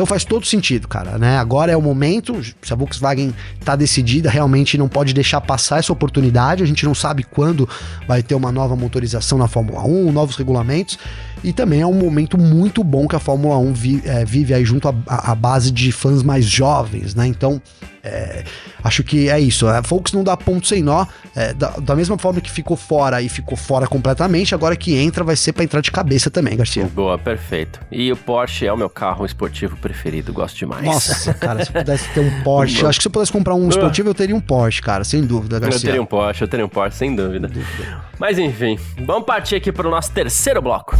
[0.00, 1.36] Então faz todo sentido, cara, né?
[1.36, 5.92] Agora é o momento, se a Volkswagen tá decidida, realmente não pode deixar passar essa
[5.92, 6.62] oportunidade.
[6.62, 7.68] A gente não sabe quando
[8.08, 10.98] vai ter uma nova motorização na Fórmula 1, novos regulamentos.
[11.44, 14.64] E também é um momento muito bom que a Fórmula 1 vi, é, vive aí
[14.64, 17.26] junto à base de fãs mais jovens, né?
[17.26, 17.60] Então,
[18.02, 18.44] é,
[18.82, 19.66] acho que é isso.
[19.66, 19.82] A
[20.12, 21.06] não dá ponto sem nó.
[21.36, 25.22] É, da, da, mesma forma que ficou fora e ficou fora completamente, agora que entra
[25.22, 26.84] vai ser para entrar de cabeça também, Garcia.
[26.86, 27.80] Boa, perfeito.
[27.90, 30.84] E o Porsche é o meu carro esportivo preferido, gosto demais.
[30.84, 34.08] Nossa, cara, se pudesse ter um Porsche, acho que se eu pudesse comprar um esportivo,
[34.08, 35.78] eu teria um Porsche, cara, sem dúvida, Garcia.
[35.78, 37.48] Eu teria um Porsche, eu teria um Porsche, sem dúvida.
[37.48, 38.02] dúvida.
[38.18, 40.96] Mas enfim, vamos partir aqui para o nosso terceiro bloco.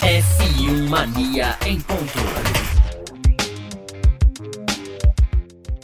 [0.00, 2.63] F1 Mania em ponto.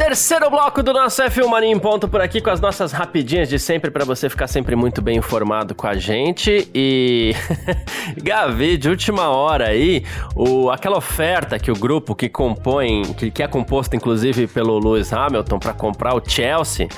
[0.00, 3.58] Terceiro bloco do nosso F1 Mania em ponto por aqui com as nossas rapidinhas de
[3.58, 6.70] sempre para você ficar sempre muito bem informado com a gente.
[6.74, 7.34] E
[8.16, 10.02] Gavi de última hora aí,
[10.34, 15.12] o aquela oferta que o grupo que compõe, que, que é composto inclusive pelo Lewis
[15.12, 16.88] Hamilton para comprar o Chelsea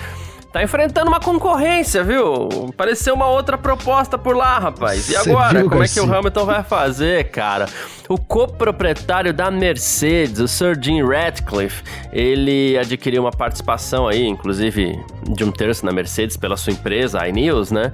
[0.53, 2.71] Tá enfrentando uma concorrência, viu?
[2.77, 5.09] Pareceu uma outra proposta por lá, rapaz.
[5.09, 5.61] E agora?
[5.61, 7.67] Viu, como é que o Hamilton vai fazer, cara?
[8.07, 15.43] O coproprietário da Mercedes, o Sir Jim Ratcliffe, ele adquiriu uma participação aí, inclusive de
[15.43, 17.91] um terço na Mercedes pela sua empresa, a iNews, né?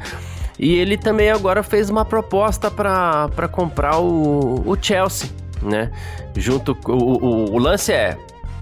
[0.59, 5.31] E ele também agora fez uma proposta para comprar o, o Chelsea,
[5.63, 5.93] né?
[6.37, 6.77] Junto.
[6.87, 8.19] O, o, o lance é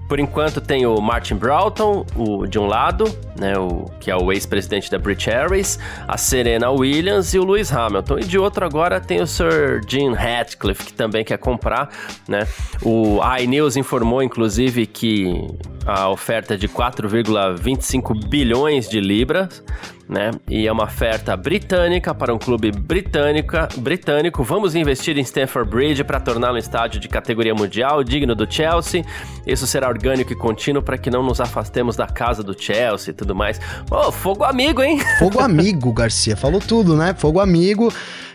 [0.07, 3.05] por enquanto tem o Martin Broughton, o, de um lado,
[3.37, 7.71] né, o, que é o ex-presidente da British Airways, a Serena Williams e o Lewis
[7.71, 8.19] Hamilton.
[8.19, 11.89] E de outro agora tem o Sir Jim Ratcliffe, que também quer comprar.
[12.27, 12.47] Né?
[12.81, 15.45] O iNews informou, inclusive, que
[15.85, 19.63] a oferta é de 4,25 bilhões de libras
[20.09, 20.31] né?
[20.49, 24.43] E é uma oferta britânica para um clube britânica, britânico.
[24.43, 29.03] Vamos investir em Stamford Bridge para torná-lo um estádio de categoria mundial, digno do Chelsea.
[29.45, 33.13] Isso será orgânico e contínuo para que não nos afastemos da casa do Chelsea e
[33.13, 33.59] tudo mais.
[33.91, 34.99] Ô, oh, fogo amigo, hein?
[35.19, 36.35] Fogo amigo, Garcia.
[36.35, 37.13] Falou tudo, né?
[37.17, 37.91] Fogo amigo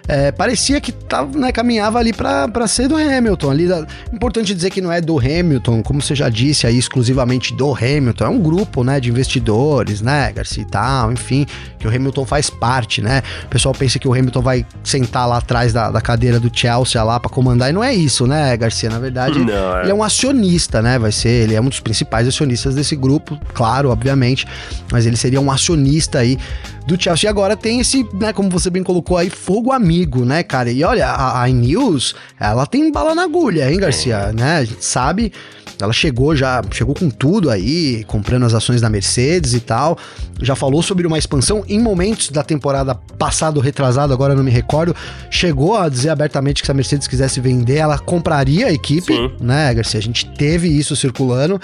[0.08, 3.50] é, parecia que tava, né, caminhava ali para ser do Hamilton.
[3.50, 3.68] Ali,
[4.12, 8.24] importante dizer que não é do Hamilton, como você já disse aí, exclusivamente do Hamilton.
[8.24, 11.46] É um grupo, né, de investidores, né, Garcia e tal, enfim,
[11.78, 13.22] que o Hamilton faz parte, né?
[13.44, 17.02] O pessoal pensa que o Hamilton vai sentar lá atrás da, da cadeira do Chelsea
[17.02, 18.90] lá para comandar, e não é isso, né, Garcia?
[18.90, 19.82] Na verdade, não, é.
[19.82, 20.98] ele é um acionista, né?
[20.98, 24.46] Vai ser, ele é um dos principais acionistas desse grupo, claro, obviamente,
[24.90, 26.38] mas ele seria um acionista aí
[26.86, 27.28] do Chelsea.
[27.28, 30.70] E agora tem esse, né, como você bem colocou aí, fogo amigo, né, cara?
[30.70, 34.32] E olha, a, a News, ela tem bala na agulha, hein, Garcia?
[34.32, 34.58] Né?
[34.58, 35.32] A gente sabe.
[35.80, 39.98] Ela chegou já, chegou com tudo aí, comprando as ações da Mercedes e tal.
[40.40, 44.94] Já falou sobre uma expansão em momentos da temporada passado, retrasado, agora não me recordo.
[45.28, 49.32] Chegou a dizer abertamente que se a Mercedes quisesse vender, ela compraria a equipe, Sim.
[49.40, 49.98] né, Garcia?
[49.98, 51.60] A gente teve isso circulando.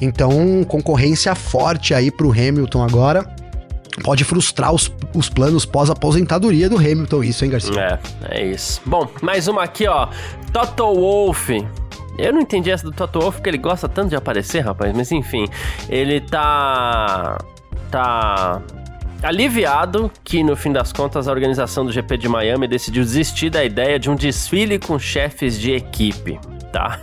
[0.00, 3.37] Então, concorrência forte aí pro Hamilton agora
[3.98, 8.00] pode frustrar os, os planos pós-aposentadoria do Hamilton, isso, hein, Garcia?
[8.28, 8.80] É, é isso.
[8.84, 10.08] Bom, mais uma aqui, ó.
[10.52, 11.66] Toto Wolff.
[12.18, 15.12] Eu não entendi essa do Toto Wolff, porque ele gosta tanto de aparecer, rapaz, mas
[15.12, 15.46] enfim.
[15.88, 17.38] Ele tá.
[17.90, 18.62] tá.
[19.20, 23.64] Aliviado que no fim das contas a organização do GP de Miami decidiu desistir da
[23.64, 26.38] ideia de um desfile com chefes de equipe
[26.72, 26.98] tá?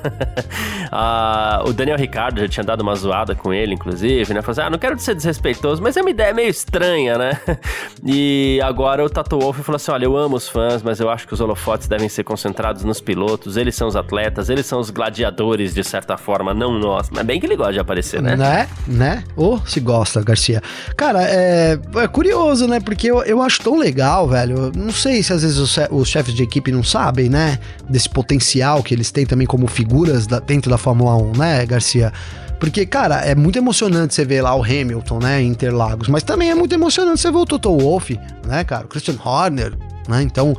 [0.92, 4.42] ah, o Daniel Ricardo já tinha dado uma zoada com ele, inclusive, né?
[4.42, 7.40] Falou assim, ah, não quero ser desrespeitoso, mas é uma ideia meio estranha, né?
[8.06, 11.28] e agora o Tato Wolff falou assim, olha, eu amo os fãs, mas eu acho
[11.28, 14.90] que os holofotes devem ser concentrados nos pilotos, eles são os atletas, eles são os
[14.90, 17.10] gladiadores, de certa forma, não nós.
[17.10, 18.36] Mas bem que ele gosta de aparecer, né?
[18.36, 18.68] Né?
[18.88, 19.24] Né?
[19.36, 20.62] Ou se gosta, Garcia.
[20.96, 22.80] Cara, é, é curioso, né?
[22.80, 24.72] Porque eu, eu acho tão legal, velho.
[24.76, 27.60] Não sei se às vezes os, os chefes de equipe não sabem, né?
[27.90, 32.12] Desse potencial que eles têm também como figuras da, dentro da Fórmula 1, né, Garcia?
[32.60, 36.50] Porque, cara, é muito emocionante você ver lá o Hamilton, né, em Interlagos, mas também
[36.50, 39.74] é muito emocionante você ver o Toto Wolff, né, cara, o Christian Horner,
[40.10, 40.22] né?
[40.22, 40.58] Então,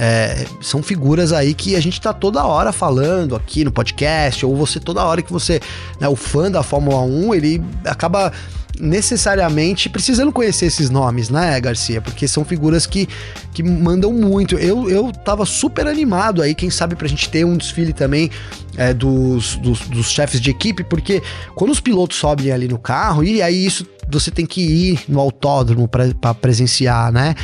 [0.00, 4.56] é, são figuras aí que a gente tá toda hora falando aqui no podcast, ou
[4.56, 5.60] você toda hora que você,
[6.00, 8.32] né, o fã da Fórmula 1, ele acaba
[8.78, 12.00] necessariamente precisando conhecer esses nomes, né, Garcia?
[12.00, 13.08] Porque são figuras que,
[13.52, 14.56] que mandam muito.
[14.56, 18.30] Eu, eu tava super animado aí, quem sabe pra gente ter um desfile também
[18.76, 21.22] é, dos, dos, dos chefes de equipe, porque
[21.54, 25.20] quando os pilotos sobem ali no carro, e aí isso você tem que ir no
[25.20, 27.34] autódromo para presenciar, né?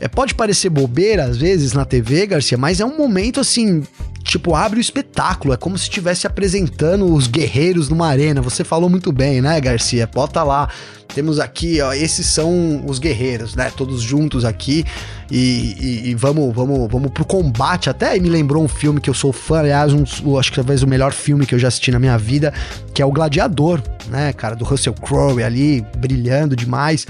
[0.00, 3.82] É, pode parecer bobeira às vezes na TV, Garcia, mas é um momento assim,
[4.28, 5.54] tipo, abre o espetáculo.
[5.54, 8.42] É como se estivesse apresentando os guerreiros numa arena.
[8.42, 10.06] Você falou muito bem, né, Garcia?
[10.06, 10.68] Bota lá.
[11.14, 13.72] Temos aqui, ó, esses são os guerreiros, né?
[13.74, 14.84] Todos juntos aqui.
[15.30, 17.88] E, e, e, vamos, vamos, vamos pro combate.
[17.88, 20.04] Até me lembrou um filme que eu sou fã, aliás, um,
[20.38, 22.52] acho que talvez o melhor filme que eu já assisti na minha vida,
[22.92, 27.06] que é o Gladiador, né, cara, do Russell Crowe ali, brilhando demais.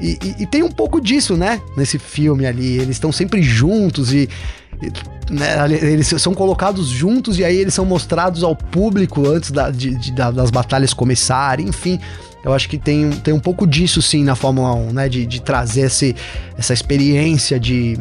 [0.00, 1.60] E, e, e, tem um pouco disso, né?
[1.76, 2.78] Nesse filme ali.
[2.78, 4.28] Eles estão sempre juntos e.
[5.30, 9.94] Né, eles são colocados juntos e aí eles são mostrados ao público antes da, de,
[9.94, 11.98] de, das batalhas começarem, enfim.
[12.44, 15.08] Eu acho que tem, tem um pouco disso sim na Fórmula 1, né?
[15.08, 16.16] De, de trazer esse,
[16.58, 17.96] essa experiência de,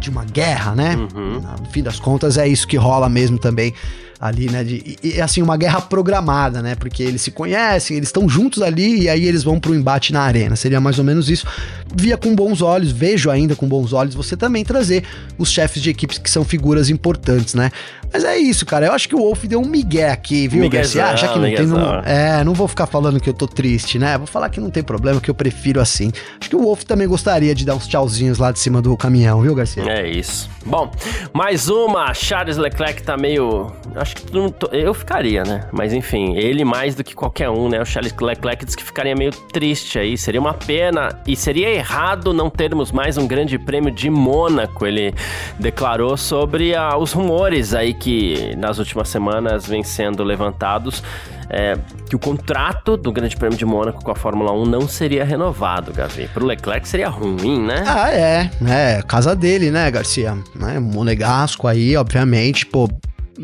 [0.00, 0.96] de uma guerra, né?
[0.96, 1.40] Uhum.
[1.40, 3.72] No fim das contas, é isso que rola mesmo também
[4.20, 4.64] ali, né?
[4.64, 6.74] De, e, assim, uma guerra programada, né?
[6.74, 10.22] Porque eles se conhecem, eles estão juntos ali e aí eles vão pro embate na
[10.22, 10.56] arena.
[10.56, 11.46] Seria mais ou menos isso.
[11.94, 15.04] Via com bons olhos, vejo ainda com bons olhos você também trazer
[15.38, 17.70] os chefes de equipes que são figuras importantes, né?
[18.12, 18.86] Mas é isso, cara.
[18.86, 21.16] Eu acho que o Wolf deu um migué aqui, viu, Garcia?
[21.16, 21.66] Já que não tem.
[21.66, 24.16] Não, é, não vou ficar falando que eu tô triste, né?
[24.16, 26.12] Vou falar que não tem problema, que eu prefiro assim.
[26.40, 29.42] Acho que o Wolf também gostaria de dar uns tchauzinhos lá de cima do caminhão,
[29.42, 29.82] viu, Garcia?
[29.82, 30.48] É isso.
[30.64, 30.90] Bom,
[31.32, 32.12] mais uma.
[32.14, 33.72] Charles Leclerc tá meio.
[34.06, 35.68] Acho que eu ficaria, né?
[35.72, 37.82] Mas enfim, ele mais do que qualquer um, né?
[37.82, 40.16] O Charles Leclerc disse que ficaria meio triste aí.
[40.16, 44.86] Seria uma pena e seria errado não termos mais um grande prêmio de Mônaco.
[44.86, 45.12] Ele
[45.58, 51.02] declarou sobre ah, os rumores aí que nas últimas semanas vêm sendo levantados.
[51.48, 51.76] É,
[52.08, 55.92] que o contrato do Grande Prêmio de Mônaco com a Fórmula 1 não seria renovado,
[55.92, 56.28] Gavi.
[56.34, 57.84] Pro Leclerc seria ruim, né?
[57.86, 58.50] Ah, é.
[58.68, 60.36] É, casa dele, né, Garcia?
[60.56, 62.88] Né, monegasco aí, obviamente, pô,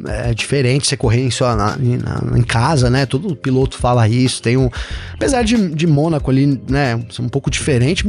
[0.07, 3.07] é diferente você correr em, sua, na, na, em casa, né?
[3.07, 4.43] Todo piloto fala isso.
[4.43, 4.71] Tem um.
[5.15, 6.95] Apesar de, de Mônaco ali, né?
[7.21, 8.05] Um pouco diferente,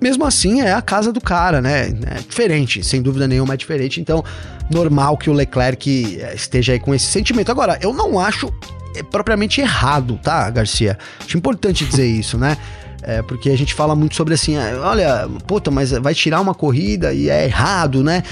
[0.00, 1.88] mesmo assim é a casa do cara, né?
[2.06, 4.00] É diferente, sem dúvida nenhuma é diferente.
[4.00, 4.24] Então,
[4.70, 7.50] normal que o Leclerc é, esteja aí com esse sentimento.
[7.50, 8.52] Agora, eu não acho
[8.96, 10.98] é, propriamente errado, tá, Garcia?
[11.24, 12.56] Acho importante dizer isso, né?
[13.02, 16.54] É, porque a gente fala muito sobre assim, ah, olha, puta, mas vai tirar uma
[16.54, 18.22] corrida e é errado, né?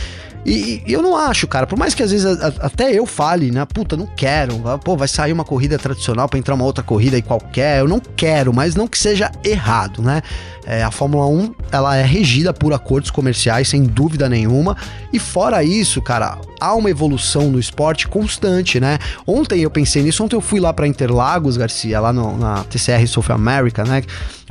[0.47, 3.05] E, e, eu não acho, cara, por mais que às vezes a, a, até eu
[3.05, 3.65] fale, né?
[3.65, 4.63] Puta, não quero.
[4.85, 7.81] Pô, vai sair uma corrida tradicional para entrar uma outra corrida aí qualquer.
[7.81, 10.23] Eu não quero, mas não que seja errado, né?
[10.65, 14.77] É, a Fórmula 1 ela é regida por acordos comerciais, sem dúvida nenhuma.
[15.13, 18.99] E fora isso, cara, há uma evolução no esporte constante, né?
[19.27, 23.05] Ontem eu pensei nisso, ontem eu fui lá para Interlagos, Garcia, lá no, na TCR
[23.09, 24.03] South America, né?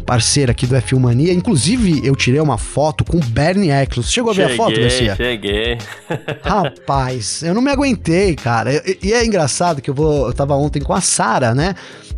[0.04, 1.34] Parceira aqui do F1 Mania.
[1.34, 4.12] Inclusive, eu tirei uma foto com o Bernie Eccles.
[4.12, 5.16] Chegou cheguei, a ver a foto, Garcia?
[5.16, 5.78] Cheguei.
[6.44, 8.72] Rapaz, eu não me aguentei, cara.
[9.02, 10.28] E é engraçado que eu vou.
[10.28, 11.76] Eu tava ontem com a Sara, né?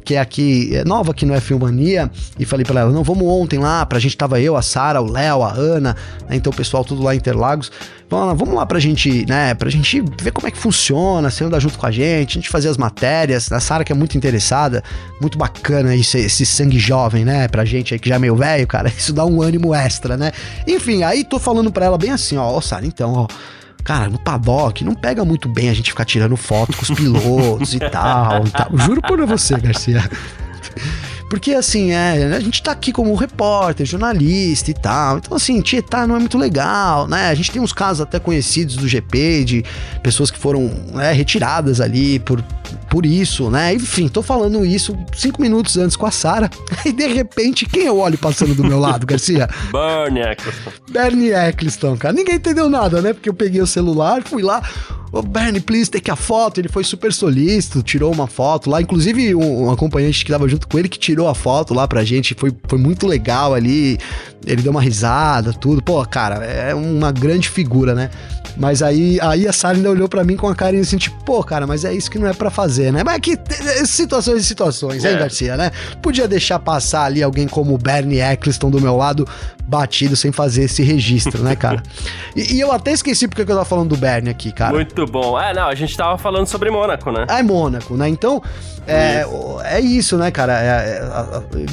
[0.07, 3.27] Que é aqui, é nova aqui no F1 Mania, e falei para ela, não, vamos
[3.27, 5.97] ontem lá, pra gente tava eu, a Sara, o Léo, a Ana,
[6.29, 7.69] né, então o pessoal tudo lá em Interlagos,
[8.09, 11.59] Vamos vamos lá pra gente, né, pra gente ver como é que funciona, você andar
[11.59, 14.81] junto com a gente, a gente fazer as matérias, a Sara que é muito interessada,
[15.19, 18.65] muito bacana isso, esse sangue jovem, né, pra gente aí que já é meio velho,
[18.65, 20.31] cara, isso dá um ânimo extra, né?
[20.65, 23.27] Enfim, aí tô falando pra ela bem assim, ó, ó Sara, então, ó,
[23.87, 27.73] cara, no paddock não pega muito bem a gente ficar tirando foto com os pilotos
[27.73, 28.67] e tal, e tal.
[28.77, 30.03] Juro por você, Garcia.
[31.29, 35.17] Porque, assim, é, a gente tá aqui como repórter, jornalista e tal.
[35.17, 37.29] Então, assim, tietar não é muito legal, né?
[37.29, 39.65] A gente tem uns casos até conhecidos do GP, de
[40.01, 42.41] pessoas que foram né, retiradas ali por,
[42.89, 43.73] por isso, né?
[43.73, 46.49] Enfim, tô falando isso cinco minutos antes com a Sara.
[46.85, 49.49] E de repente, quem eu olho passando do meu lado, Garcia?
[49.73, 50.71] Bernie Eccleston.
[50.89, 52.13] Bernie Eccleston, cara.
[52.13, 53.11] Ninguém entendeu nada, né?
[53.11, 54.61] Porque eu peguei o celular, fui lá.
[55.11, 56.59] Ô, Bernie, please, take a foto.
[56.59, 58.81] Ele foi super solícito, tirou uma foto lá.
[58.81, 62.03] Inclusive, um, um, acompanhante que tava junto com ele que tirou a foto lá pra
[62.03, 62.35] gente.
[62.35, 63.97] Foi, foi muito legal ali.
[64.45, 65.81] Ele deu uma risada, tudo.
[65.81, 68.09] Pô, cara, é uma grande figura, né?
[68.57, 71.43] Mas aí, aí a Sara ainda olhou para mim com a carinha assim, tipo, pô,
[71.43, 73.03] cara, mas é isso que não é para fazer, né?
[73.03, 73.37] Mas é que
[73.85, 75.11] situações e situações, é.
[75.11, 75.71] hein, Garcia, né?
[76.01, 79.27] Podia deixar passar ali alguém como o Bernie Eccleston do meu lado
[79.67, 81.83] batido sem fazer esse registro, né, cara?
[82.35, 84.73] e, e, eu até esqueci porque eu tava falando do Bernie aqui, cara.
[84.73, 85.39] Muito bom.
[85.39, 87.25] É, não, a gente tava falando sobre Mônaco, né?
[87.29, 88.07] É Mônaco, né?
[88.07, 88.41] Então,
[88.87, 90.53] é isso, é isso né, cara?
[90.53, 91.01] É,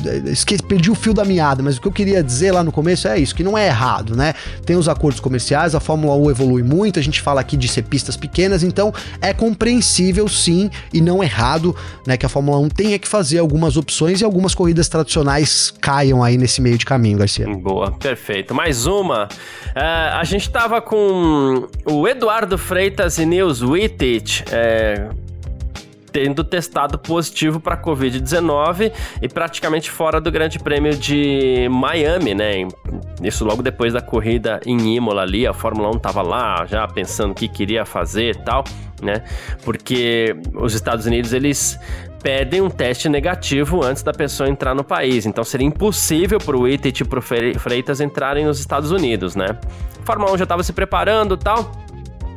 [0.07, 2.73] é, esqueci, perdi o fio da meada, mas o que eu queria dizer lá no
[2.73, 4.35] começo é isso, que não é errado, né?
[4.67, 7.83] Tem os acordos comerciais, a Fórmula 1 evolui muito, a gente fala aqui de ser
[7.83, 11.75] pistas pequenas, então é compreensível sim e não errado,
[12.07, 16.23] né, que a Fórmula 1 tenha que fazer algumas opções e algumas corridas tradicionais caiam
[16.23, 17.47] aí nesse meio de caminho, Garcia.
[17.57, 18.55] Boa, perfeito.
[18.55, 19.25] Mais uma.
[19.25, 25.09] Uh, a gente tava com o Eduardo Freitas e Nils Wittich, é,
[26.15, 32.69] tendo testado positivo para Covid-19 e praticamente fora do Grande Prêmio de Miami, né?
[33.21, 37.33] Isso logo depois da corrida em Imola ali, a Fórmula 1 tava lá já pensando
[37.33, 38.63] o que queria fazer e tal,
[39.03, 39.25] né?
[39.65, 41.81] Porque os Estados Unidos eles
[42.23, 45.27] pedem um teste negativo antes da pessoa entrar no país.
[45.27, 49.47] Então seria impossível para o Itet e para o Freitas entrarem nos Estados Unidos, né?
[50.01, 51.84] A Fórmula 1 já estava se preparando tal.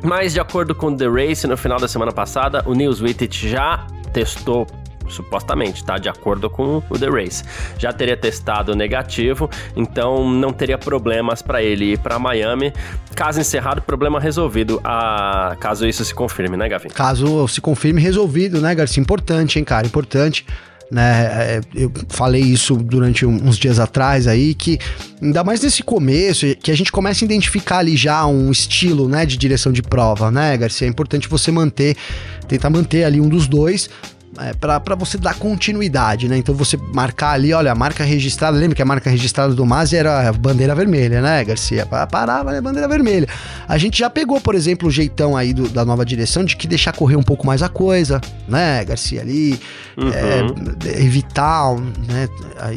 [0.02, 3.86] Mas, de acordo com The Race, no final da semana passada, o News Wittich já
[4.12, 4.66] testou
[5.08, 5.98] supostamente, tá?
[5.98, 7.42] De acordo com o The Race.
[7.78, 12.72] Já teria testado negativo, então não teria problemas para ele ir para Miami.
[13.14, 14.80] Caso encerrado, problema resolvido.
[14.84, 16.88] Ah, caso isso se confirme, né, Gavin?
[16.88, 19.00] Caso se confirme resolvido, né, Garcia?
[19.00, 19.86] Importante, hein, cara?
[19.86, 20.46] Importante
[20.90, 21.02] né?
[21.02, 24.78] É, eu falei isso durante uns dias atrás aí, que
[25.20, 29.26] ainda mais nesse começo, que a gente começa a identificar ali já um estilo, né,
[29.26, 30.86] de direção de prova, né, Garcia?
[30.86, 31.96] É importante você manter,
[32.46, 33.90] tentar manter ali um dos dois,
[34.40, 36.38] é, para você dar continuidade, né?
[36.38, 39.96] Então você marcar ali, olha, a marca registrada, lembra que a marca registrada do Mazzi
[39.96, 41.86] era bandeira vermelha, né, Garcia?
[41.86, 43.28] Parava, né, bandeira vermelha.
[43.66, 46.68] A gente já pegou, por exemplo, o jeitão aí do, da nova direção de que
[46.68, 49.58] deixar correr um pouco mais a coisa, né, Garcia, ali,
[49.96, 50.10] uhum.
[50.12, 52.28] é, evitar, né,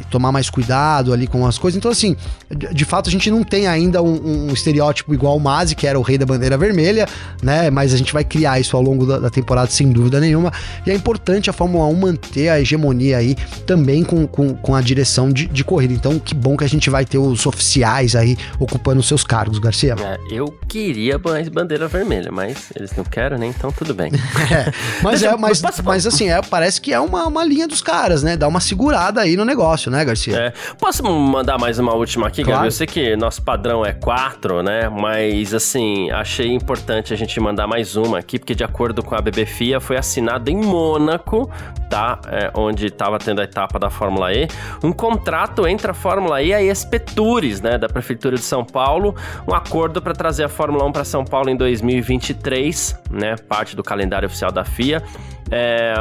[0.10, 1.78] tomar mais cuidado ali com as coisas.
[1.78, 2.16] Então, assim,
[2.50, 6.00] de, fato, a gente não tem ainda um, um, estereótipo igual o Mazzi, que era
[6.00, 7.08] o rei da bandeira vermelha,
[7.44, 10.52] né, mas a gente vai criar isso ao longo da, da temporada, sem dúvida nenhuma,
[10.86, 13.36] e é importante a Fórmula 1 manter a hegemonia aí
[13.66, 15.94] também com, com, com a direção de, de corrida.
[15.94, 19.96] Então, que bom que a gente vai ter os oficiais aí ocupando seus cargos, Garcia.
[20.00, 23.48] É, eu queria mais bandeira vermelha, mas eles não querem, né?
[23.48, 24.12] Então tudo bem.
[24.52, 24.72] é,
[25.04, 28.36] mas, é, mas, mas assim, é, parece que é uma, uma linha dos caras, né?
[28.36, 30.38] Dá uma segurada aí no negócio, né, Garcia?
[30.38, 30.54] É.
[30.80, 32.60] Posso mandar mais uma última aqui, claro.
[32.60, 32.68] Gabi?
[32.68, 34.90] Eu sei que nosso padrão é quatro, né?
[34.90, 39.22] Mas assim, achei importante a gente mandar mais uma aqui, porque de acordo com a
[39.22, 41.41] BBFIA foi assinado em Mônaco
[41.90, 42.20] tá?
[42.28, 44.48] É, onde estava tendo a etapa da Fórmula E,
[44.84, 48.64] um contrato entre a Fórmula E e a ESP Tours, né, da Prefeitura de São
[48.64, 49.16] Paulo,
[49.48, 53.84] um acordo para trazer a Fórmula 1 para São Paulo em 2023, né, parte do
[53.84, 55.02] calendário oficial da FIA.
[55.50, 55.94] É,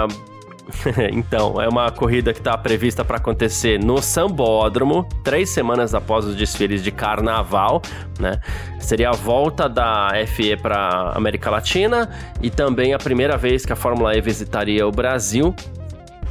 [1.12, 6.36] então, é uma corrida que está prevista para acontecer no Sambódromo, três semanas após os
[6.36, 7.82] desfiles de carnaval,
[8.18, 8.40] né?
[8.78, 12.10] Seria a volta da FE para América Latina
[12.42, 15.54] e também a primeira vez que a Fórmula E visitaria o Brasil.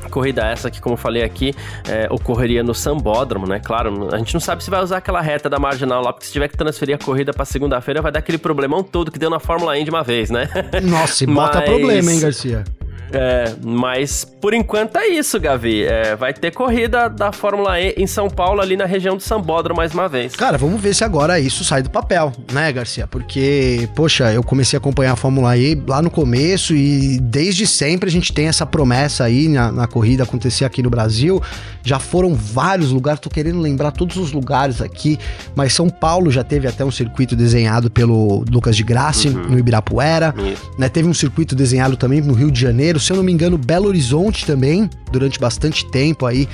[0.10, 1.54] Corrida essa que, como falei aqui,
[1.88, 3.60] é, ocorreria no Sambódromo, né?
[3.60, 6.32] Claro, a gente não sabe se vai usar aquela reta da marginal lá, porque se
[6.32, 9.40] tiver que transferir a corrida para segunda-feira, vai dar aquele problemão todo que deu na
[9.40, 10.50] Fórmula E de uma vez, né?
[10.82, 11.70] Nossa, e bota Mas...
[11.70, 12.64] problema, hein, Garcia?
[13.12, 15.84] É, mas por enquanto é isso, Gavi.
[15.84, 19.78] É, vai ter corrida da Fórmula E em São Paulo, ali na região do Sambódromo,
[19.78, 20.36] mais uma vez.
[20.36, 23.07] Cara, vamos ver se agora isso sai do papel, né, Garcia?
[23.07, 28.10] Porque, poxa, eu comecei a acompanhar a Fórmula E lá no começo e desde sempre
[28.10, 31.41] a gente tem essa promessa aí na, na corrida acontecer aqui no Brasil.
[31.84, 35.18] Já foram vários lugares, tô querendo lembrar todos os lugares aqui,
[35.55, 39.49] mas São Paulo já teve até um circuito desenhado pelo Lucas de Grassi, uhum.
[39.49, 40.34] no Ibirapuera.
[40.78, 43.58] Né, teve um circuito desenhado também no Rio de Janeiro se eu não me engano,
[43.58, 46.47] Belo Horizonte também, durante bastante tempo aí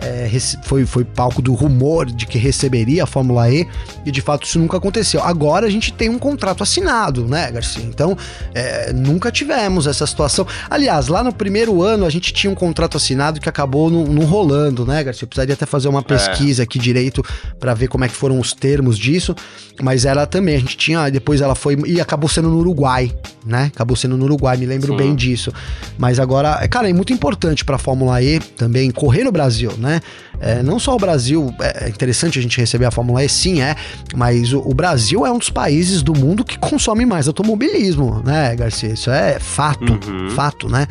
[0.00, 0.30] é,
[0.62, 3.66] foi, foi palco do rumor de que receberia a Fórmula E
[4.04, 5.22] e de fato isso nunca aconteceu.
[5.22, 7.84] Agora a gente tem um contrato assinado, né, Garcia?
[7.84, 8.16] Então
[8.54, 10.46] é, nunca tivemos essa situação.
[10.68, 14.86] Aliás, lá no primeiro ano a gente tinha um contrato assinado que acabou não, rolando,
[14.86, 15.24] né, Garcia?
[15.24, 16.02] Eu precisaria até fazer uma é.
[16.02, 16.64] pesquisa é.
[16.64, 17.24] aqui direito
[17.58, 19.34] para ver como é que foram os termos disso,
[19.82, 23.12] mas ela também, a gente tinha, depois ela foi e acabou sendo no Uruguai,
[23.44, 23.70] né?
[23.74, 24.96] Acabou sendo no Uruguai, me lembro Sim.
[24.96, 25.52] bem disso.
[25.98, 29.89] Mas agora, cara, é muito importante para a Fórmula E também correr no Brasil, né?
[29.90, 30.00] Né?
[30.40, 33.60] É, não só o Brasil, é, é interessante a gente receber a Fórmula E, sim,
[33.60, 33.74] é,
[34.14, 38.54] mas o, o, Brasil é um dos países do mundo que consome mais automobilismo, né,
[38.54, 38.92] Garcia?
[38.92, 40.30] Isso é fato, uhum.
[40.30, 40.86] fato, né?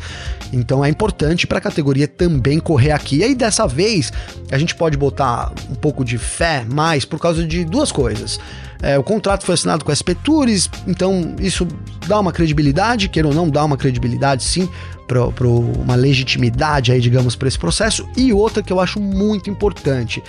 [0.52, 3.18] Então é importante para a categoria também correr aqui.
[3.18, 4.12] E aí dessa vez
[4.50, 8.38] a gente pode botar um pouco de fé mais por causa de duas coisas.
[8.82, 11.66] É, o contrato foi assinado com a SP Tours, então isso
[12.06, 14.68] dá uma credibilidade, queira ou não, dá uma credibilidade sim
[15.10, 18.08] para uma legitimidade aí, digamos, para esse processo.
[18.16, 20.22] E outra que eu acho muito importante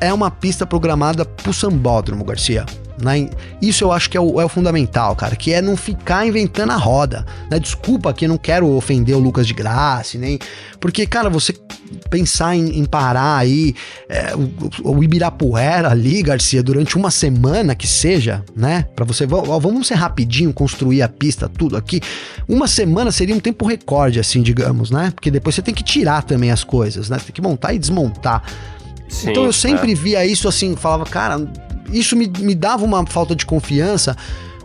[0.00, 2.64] é uma pista programada pro sambódromo, Garcia.
[3.02, 3.28] Né?
[3.60, 6.70] Isso eu acho que é o, é o, fundamental, cara, que é não ficar inventando
[6.70, 7.26] a roda.
[7.50, 7.58] Né?
[7.58, 10.38] Desculpa que eu não quero ofender o Lucas de Graça, nem.
[10.78, 11.54] Porque, cara, você
[12.10, 13.74] pensar em, em parar aí
[14.08, 18.86] é, o, o, Ibirapuera ali, Garcia, durante uma semana que seja, né?
[18.94, 22.00] Para você, vamos ser rapidinho, construir a pista, tudo aqui.
[22.48, 25.12] Uma semana seria um tempo recorde, assim, digamos, né?
[25.14, 27.18] Porque depois você tem que tirar também as coisas, né?
[27.18, 28.42] Tem que montar e desmontar.
[29.08, 29.94] Sim, então eu sempre é.
[29.94, 31.38] via isso assim, falava, cara,
[31.98, 34.16] isso me, me dava uma falta de confiança.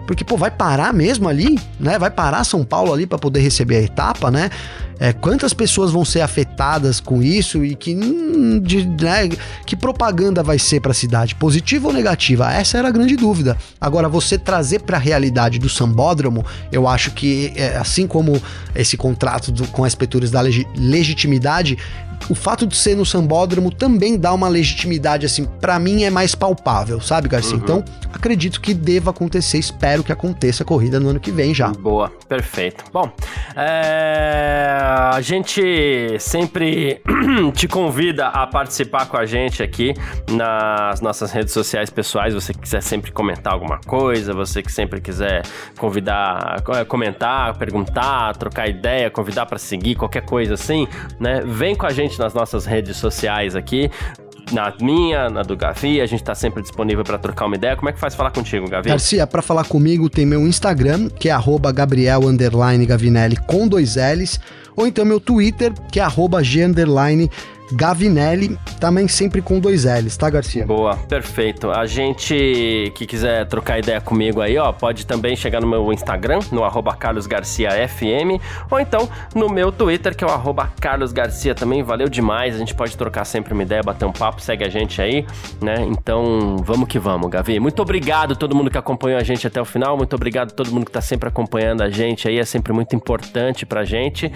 [0.08, 2.00] Porque, pô, vai parar mesmo ali, né?
[2.00, 4.50] Vai parar São Paulo ali para poder receber a etapa, né?
[5.00, 9.30] É, quantas pessoas vão ser afetadas com isso e que, hum, de, né,
[9.66, 12.52] que propaganda vai ser para a cidade, positiva ou negativa?
[12.52, 13.58] Essa era a grande dúvida.
[13.80, 18.42] Agora, você trazer para a realidade do sambódromo, eu acho que, é, assim como
[18.76, 20.42] esse contrato do, com as peturas da
[20.76, 21.78] legitimidade,
[22.28, 26.36] o fato de ser no sambódromo também dá uma legitimidade, assim, para mim é mais
[26.36, 27.56] palpável, sabe, Garcia?
[27.56, 27.64] Uhum.
[27.64, 31.70] Então, acredito que deva acontecer, espero que aconteça a corrida no ano que vem já.
[31.70, 32.84] Boa, perfeito.
[32.92, 33.10] Bom,
[33.56, 34.89] é...
[34.92, 37.00] a gente sempre
[37.54, 39.94] te convida a participar com a gente aqui
[40.32, 42.34] nas nossas redes sociais pessoais.
[42.34, 45.44] Você que quiser sempre comentar alguma coisa, você que sempre quiser
[45.78, 50.88] convidar, é, comentar, perguntar, trocar ideia, convidar para seguir, qualquer coisa assim,
[51.20, 51.42] né?
[51.46, 53.92] Vem com a gente nas nossas redes sociais aqui
[54.52, 57.76] na minha, na do Gavi, a gente tá sempre disponível para trocar uma ideia.
[57.76, 58.90] Como é que faz falar contigo, Gavi?
[58.90, 61.38] Garcia, para falar comigo tem meu Instagram, que é
[61.74, 62.22] Gabriel
[62.88, 64.40] Gavinelli com dois L's,
[64.80, 66.04] ou então meu Twitter, que é
[66.42, 66.66] G
[67.72, 70.66] Gavinelli, também sempre com dois L's, tá, Garcia?
[70.66, 71.70] Boa, perfeito.
[71.70, 76.40] A gente que quiser trocar ideia comigo aí, ó, pode também chegar no meu Instagram,
[76.52, 78.40] no arroba carlosgarciafm,
[78.72, 81.84] ou então no meu Twitter, que é o arroba carlosgarcia também.
[81.84, 85.02] Valeu demais, a gente pode trocar sempre uma ideia, bater um papo, segue a gente
[85.02, 85.26] aí,
[85.62, 85.76] né?
[85.88, 87.60] Então, vamos que vamos, Gavi.
[87.60, 90.54] Muito obrigado a todo mundo que acompanhou a gente até o final, muito obrigado a
[90.54, 94.32] todo mundo que tá sempre acompanhando a gente aí, é sempre muito importante pra gente.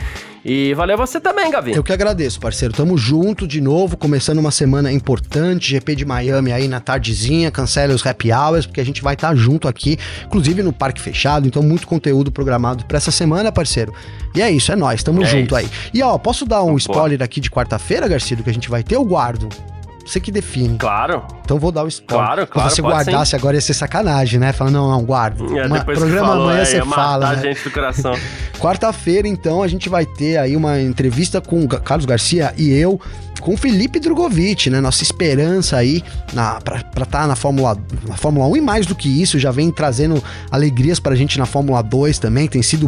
[0.45, 1.71] E valeu você também, Gavi.
[1.71, 2.73] Eu que agradeço, parceiro.
[2.73, 7.49] Tamo junto junto de novo, começando uma semana importante, GP de Miami aí na tardezinha,
[7.49, 10.99] cancele os happy hours, porque a gente vai estar tá junto aqui, inclusive no parque
[10.99, 13.93] fechado, então muito conteúdo programado para essa semana, parceiro.
[14.35, 15.55] E é isso, é nós, tamo é junto isso.
[15.55, 15.69] aí.
[15.93, 18.83] E ó, posso dar um spoiler aqui de quarta-feira, Garcia, do que a gente vai
[18.83, 18.95] ter?
[18.95, 19.47] Eu guardo.
[20.05, 20.77] Você que define.
[20.77, 21.23] Claro.
[21.43, 22.25] Então vou dar o spoiler.
[22.25, 22.69] Claro, claro.
[22.69, 23.37] Se você guardasse sim.
[23.37, 24.51] agora ia ser sacanagem, né?
[24.51, 25.43] Fala, não, não, guarda.
[25.57, 27.35] É, uma, programa falou, amanhã é, você fala.
[27.35, 27.41] Né?
[27.41, 28.13] gente do coração.
[28.59, 32.99] Quarta-feira, então, a gente vai ter aí uma entrevista com Carlos Garcia e eu,
[33.39, 34.81] com Felipe Drogovic, né?
[34.81, 37.77] Nossa esperança aí na, pra estar tá na, Fórmula,
[38.07, 41.45] na Fórmula 1 e mais do que isso, já vem trazendo alegrias pra gente na
[41.45, 42.47] Fórmula 2 também.
[42.47, 42.87] Tem sido,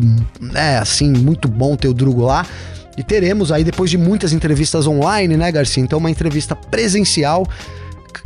[0.53, 2.45] é, assim, muito bom ter o Drugo lá.
[2.97, 5.83] E teremos aí, depois de muitas entrevistas online, né, Garcia?
[5.83, 7.45] Então, uma entrevista presencial.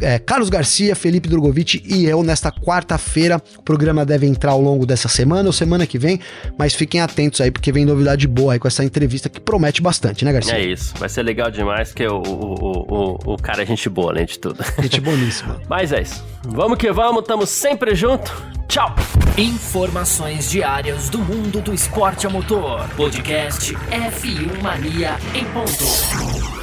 [0.02, 3.42] É, Carlos Garcia, Felipe Drogovic e eu nesta quarta-feira.
[3.58, 6.20] O programa deve entrar ao longo dessa semana ou semana que vem,
[6.58, 10.24] mas fiquem atentos aí, porque vem novidade boa aí com essa entrevista que promete bastante,
[10.26, 10.54] né, Garcia?
[10.54, 14.12] É isso, vai ser legal demais, porque o, o, o, o cara é gente boa,
[14.12, 14.64] além de tudo.
[14.82, 15.60] Gente boníssima.
[15.70, 16.24] mas é isso.
[16.46, 18.32] Vamos que vamos, tamo sempre junto.
[18.68, 18.96] Tchau!
[19.38, 22.88] Informações diárias do mundo do esporte a motor.
[22.96, 26.59] Podcast F1 Mania em ponto.